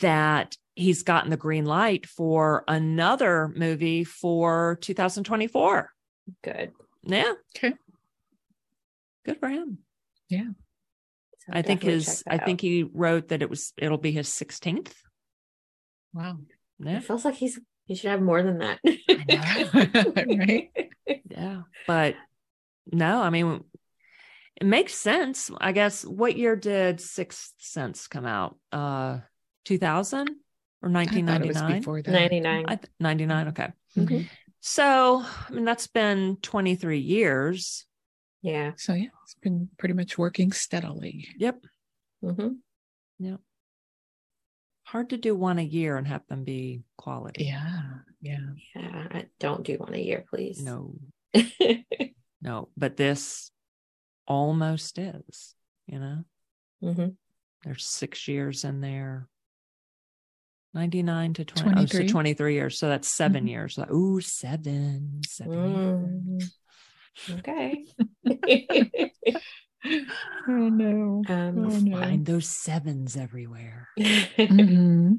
[0.00, 5.90] that he's gotten the green light for another movie for 2024.
[6.42, 6.72] good.
[7.04, 7.32] Yeah.
[7.56, 7.74] Okay.
[9.24, 9.78] Good for him.
[11.46, 14.28] So I think his I that think he wrote that it was it'll be his
[14.28, 14.92] 16th.
[16.14, 16.38] Wow.
[16.78, 16.98] Yeah.
[16.98, 18.78] it feels like he's he should have more than that.
[20.48, 20.70] right.
[21.28, 21.62] Yeah.
[21.86, 22.14] But
[22.92, 23.64] no, I mean
[24.60, 25.50] it makes sense.
[25.60, 28.56] I guess what year did Sixth Sense come out?
[28.70, 29.18] Uh
[29.64, 30.28] 2000
[30.82, 31.80] or I thought it was 1999?
[31.80, 32.10] before that.
[32.10, 32.64] 99.
[32.68, 33.72] I th- 99 okay.
[33.96, 34.28] Mhm.
[34.60, 37.86] So, I mean that's been 23 years.
[38.42, 38.72] Yeah.
[38.76, 41.28] So yeah, it's been pretty much working steadily.
[41.38, 41.64] Yep.
[42.24, 42.48] mm-hmm.
[43.18, 43.36] Yeah.
[44.84, 47.44] Hard to do one a year and have them be quality.
[47.44, 47.82] Yeah.
[48.20, 48.38] Yeah.
[48.74, 49.06] Yeah.
[49.10, 50.60] I don't do one a year, please.
[50.62, 50.96] No.
[52.42, 53.52] No, but this
[54.26, 55.54] almost is,
[55.86, 56.24] you know.
[56.82, 57.08] mm-hmm.
[57.64, 59.28] there's six years in there.
[60.74, 61.82] 99 to 20, 23.
[61.82, 62.78] Oh, so 23 years.
[62.78, 63.48] So that's 7 Mhm.
[63.48, 63.74] years.
[63.74, 65.20] So, ooh, seven.
[65.26, 65.70] Seven.
[65.70, 66.52] years.
[67.30, 67.84] Mm, okay.
[70.48, 71.22] Oh no.
[71.28, 72.00] um, Oh no.
[72.00, 73.88] Find those sevens everywhere.
[73.98, 75.18] Mhm.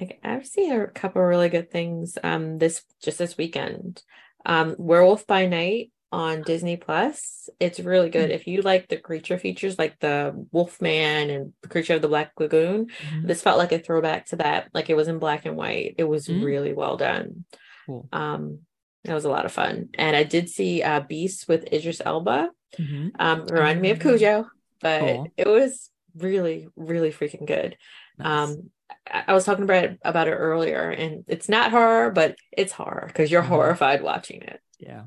[0.00, 4.02] Okay, I've seen a couple of really good things um this just this weekend.
[4.46, 7.48] Um Werewolf by Night on Disney Plus.
[7.58, 8.30] It's really good.
[8.30, 12.32] If you like the creature features like the Wolfman and the Creature of the Black
[12.38, 13.26] Lagoon, Mhm.
[13.26, 14.68] this felt like a throwback to that.
[14.74, 15.94] Like it was in black and white.
[15.98, 16.44] It was Mm.
[16.44, 17.44] really well done.
[17.86, 18.08] Cool.
[18.12, 18.60] Um
[19.04, 19.88] that was a lot of fun.
[19.94, 22.50] And I did see uh Beast with Idris Elba.
[22.78, 23.10] Mhm.
[23.18, 24.02] Um reminded me of Oh.
[24.02, 24.46] Cujo,
[24.80, 25.26] but Cool.
[25.36, 27.76] it was really, really freaking good.
[28.18, 28.50] Nice.
[28.50, 28.70] Um,
[29.10, 33.04] I was talking about it, about it earlier, and it's not horror, but it's horror
[33.06, 33.46] because you're Mhm.
[33.46, 34.60] horrified watching it.
[34.78, 35.04] yeah.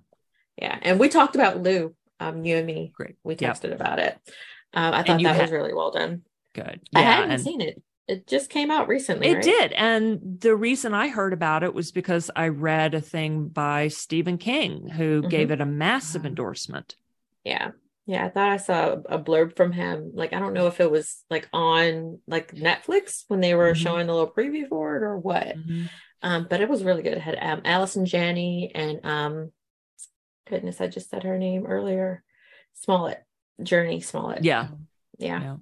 [0.57, 2.91] Yeah, and we talked about Lou, um, you and me.
[2.95, 3.15] Great.
[3.23, 3.63] We Yep.
[3.65, 4.17] about it.
[4.73, 6.21] Um, I thought that was really well done.
[6.53, 6.81] Good.
[6.95, 7.11] I Yeah.
[7.11, 7.81] hadn't and- seen it.
[8.07, 9.27] It just came out recently.
[9.29, 9.43] It right?
[9.43, 9.71] did.
[9.73, 14.37] And the reason I heard about it was because I read a thing by Stephen
[14.37, 15.29] King who Mhm.
[15.31, 16.95] gave it a massive endorsement.
[17.43, 17.71] Yeah.
[18.05, 20.11] Yeah, I thought I saw a blurb from him.
[20.13, 23.77] Like, I don't know if it was like on like Netflix when they were Mhm.
[23.77, 25.57] showing the little preview for it or what.
[25.57, 25.89] Mhm.
[26.21, 27.13] Um, but it was really good.
[27.13, 29.51] It had um, Allison Janney and um,
[30.49, 32.23] goodness, I just said her name earlier.
[32.73, 33.23] Smollett,
[33.61, 34.43] Jurnee Smollett.
[34.43, 34.67] Yeah.
[35.17, 35.55] yeah, Yeah.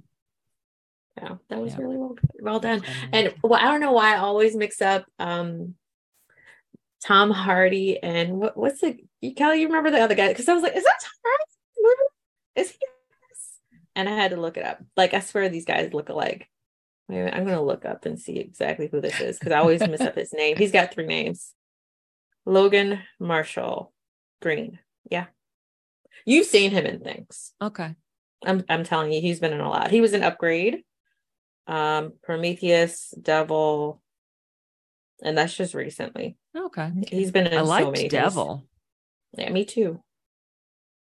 [1.21, 1.35] yeah.
[1.49, 1.81] That was Yeah.
[1.81, 2.83] really well well done.
[3.11, 5.75] And well, I don't know why I always mix up um
[7.03, 10.29] Tom Hardy and what what's the you Kelly, you remember the other guy?
[10.29, 11.97] Because I was like, is that Tom Hardy?
[12.55, 12.77] Is he?
[13.95, 14.79] And I had to look it up.
[14.97, 16.49] Like I swear these guys look alike.
[17.09, 20.01] Wait, I'm gonna look up and see exactly who this is because I always mess
[20.01, 20.57] up his name.
[20.57, 21.53] He's got three names.
[22.45, 23.92] Logan Marshall
[24.43, 24.79] Green.
[25.09, 25.25] Yeah.
[26.25, 27.53] You've seen him in things.
[27.61, 27.95] okay.
[28.45, 29.89] I'm I'm telling you, he's been in a lot.
[29.89, 30.83] He was in Upgrade,
[31.65, 34.01] um, Prometheus, Devil,
[35.23, 36.35] and that's just recently.
[36.55, 36.91] Okay.
[37.07, 38.11] He's been in I so liked many things.
[38.11, 38.67] Devil.
[39.37, 40.03] Yeah, me too.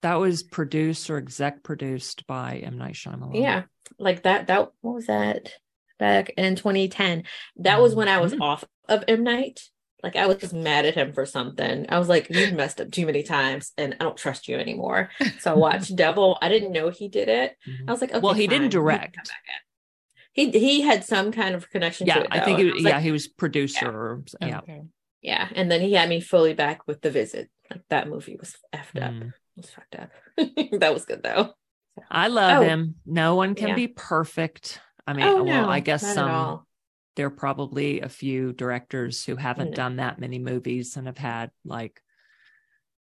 [0.02, 2.78] That was produced or exec produced by M.
[2.78, 3.42] Night Shyamalan.
[3.42, 3.64] Yeah,
[3.98, 4.48] like that.
[4.48, 5.54] That what was that
[6.00, 7.24] back in 2010?
[7.58, 8.42] That was when I was Mhm.
[8.42, 9.62] off of M Night.
[10.04, 11.86] Like I was just mad at him for something.
[11.90, 15.10] I was like, "You've messed up too many times, and I don't trust you anymore."
[15.40, 16.38] So I watched Devil.
[16.42, 17.56] I didn't know he did it.
[17.68, 17.88] Mhm.
[17.88, 19.16] I was like, okay, Well, he didn't direct.
[19.16, 20.52] come back in.
[20.54, 22.16] He he had some kind of connection Yeah.
[22.16, 22.28] to it.
[22.32, 23.90] I think and he, was yeah, like, he was producer.
[23.90, 24.60] or- Yeah.
[24.60, 24.82] Okay.
[25.22, 25.50] yeah.
[25.54, 27.50] And then he had me fully back with the visit.
[27.70, 29.12] Like that movie was effed up.
[29.12, 29.28] Mm.
[29.28, 30.10] It was fucked up.
[30.80, 31.54] that was good though.
[32.10, 32.66] I love Oh.
[32.66, 32.96] him.
[33.06, 33.76] No one can Yeah.
[33.76, 34.80] be perfect.
[35.06, 36.66] I mean, oh well, no, I guess some all.
[37.22, 39.76] There are probably a few directors who haven't No.
[39.76, 42.02] done that many movies and have had like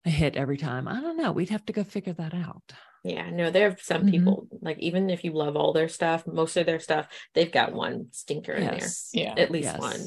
[0.04, 0.88] a hit every time.
[0.88, 1.30] I don't know.
[1.30, 2.72] We'd have to go figure that out.
[3.04, 4.10] Yeah, no, there are some Mhm.
[4.10, 7.72] people like even if you love all their stuff, most of their stuff, they've got
[7.72, 8.88] one stinker in there.
[9.12, 9.34] Yeah.
[9.36, 9.78] at least Yes.
[9.78, 10.00] one.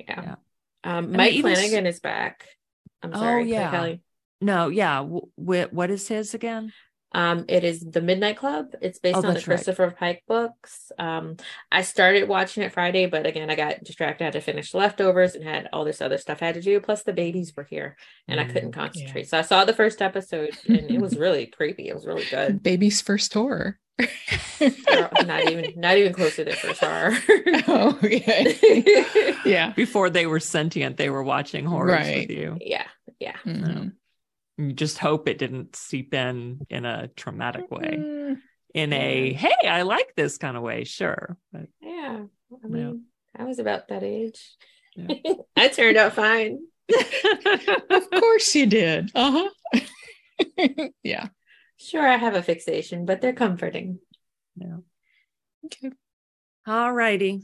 [0.00, 0.22] Yeah.
[0.22, 0.36] Yeah.
[0.82, 2.48] Um, Mike even s- Flanagan is back.
[3.00, 3.70] I'm Oh, sorry, yeah.
[3.70, 4.02] Kelly.
[4.40, 4.96] No, yeah.
[5.02, 6.72] W- wh- what is his again?
[7.12, 8.68] Um, it is the Midnight Club.
[8.80, 9.56] It's based Oh, on the that's right.
[9.56, 10.92] Christopher Pike books.
[10.98, 11.36] Um,
[11.72, 14.24] I started watching it Friday, but again, I got distracted.
[14.24, 16.80] I had to finish leftovers and had all this other stuff I had to do.
[16.80, 17.96] Plus, the babies were here,
[18.28, 19.28] and I Mm, couldn't concentrate.
[19.28, 21.88] So I saw the first episode, and it was really creepy.
[21.88, 22.62] It was really good.
[22.62, 23.78] Baby's first horror.
[25.20, 27.12] Not even not even close to their first horror.
[27.68, 29.34] oh, yeah.
[29.44, 29.72] yeah.
[29.72, 32.28] Before they were sentient, they were watching horrors Right.
[32.28, 32.56] with you.
[32.60, 32.86] yeah,
[33.18, 33.36] yeah.
[33.44, 33.92] Mhm.
[34.60, 38.38] You just hope it didn't seep in in a traumatic way, Mm,
[38.74, 40.84] in a hey, I like this kind of way.
[40.84, 42.24] Sure, but Yeah.
[42.52, 42.68] I Yeah.
[42.68, 43.04] mean,
[43.34, 44.54] I was about that age.
[44.96, 45.14] Yeah.
[45.56, 46.58] I turned out fine.
[47.90, 49.10] Of course you did.
[49.14, 49.80] Uh huh.
[51.02, 51.28] yeah.
[51.78, 53.98] Sure, I have a fixation, but they're comforting.
[54.56, 54.78] Yeah.
[55.64, 55.90] Okay.
[56.66, 57.42] all righty.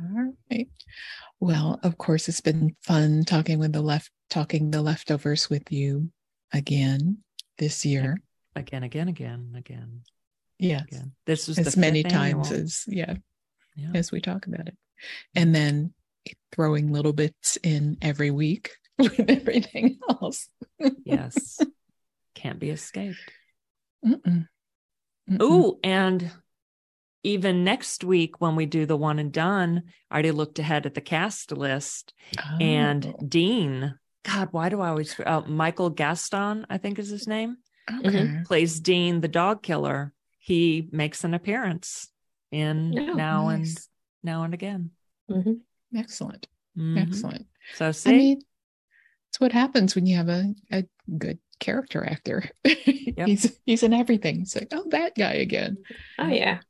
[0.00, 0.68] All right.
[1.38, 6.10] Well, of course, it's been fun talking with the left, talking the leftovers with you
[6.52, 7.18] again
[7.58, 8.20] this year.
[8.54, 10.02] Again, again, again, again,
[10.58, 10.84] Yes.
[10.88, 11.12] again.
[11.26, 12.64] This was As the many times annual.
[12.64, 13.14] as, yeah,
[13.76, 13.90] Yeah.
[13.94, 14.76] as we talk about it.
[15.34, 15.92] And then
[16.52, 20.48] throwing little bits in every week with everything else.
[21.04, 21.58] yes,
[22.34, 23.18] can't be escaped.
[24.04, 24.48] Mm-mm.
[25.30, 25.42] Mm-mm.
[25.42, 26.30] Ooh, and
[27.22, 30.94] even next week when we do the one and done, I already looked ahead at
[30.94, 32.56] the cast list oh.
[32.60, 33.98] and Oh, Dean.
[34.26, 36.66] God, why do I always uh, Michael Gaston?
[36.68, 37.58] I think is his name.
[38.04, 38.42] okay.
[38.44, 40.12] Plays Dean, the dog killer.
[40.38, 42.08] He makes an appearance
[42.50, 43.66] in Oh, now and
[44.22, 44.90] now and again.
[45.30, 45.60] Mhm.
[45.94, 46.48] Excellent.
[46.76, 47.02] Mhm.
[47.02, 47.46] Excellent.
[47.74, 48.40] So see, I mean,
[49.28, 50.84] it's what happens when you have a, a
[51.16, 52.50] good character actor.
[52.64, 54.42] he's he's in everything.
[54.42, 55.78] It's like, oh, that guy again.
[56.18, 56.60] Oh yeah.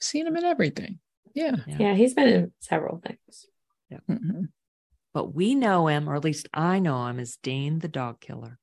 [0.00, 0.98] seen him in everything.
[1.34, 1.56] Yeah.
[1.66, 1.76] Yeah.
[1.78, 3.46] Yeah, he's been in several things.
[4.08, 4.48] Mhm.
[5.12, 8.58] But we know him, or at least I know him as Dean the dog killer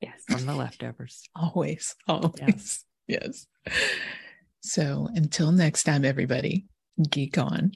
[0.00, 0.22] Yes.
[0.28, 1.22] from the leftovers.
[1.34, 2.84] Always, always.
[3.06, 3.46] Yes.
[4.60, 6.66] So until next time, everybody,
[7.08, 7.72] geek on.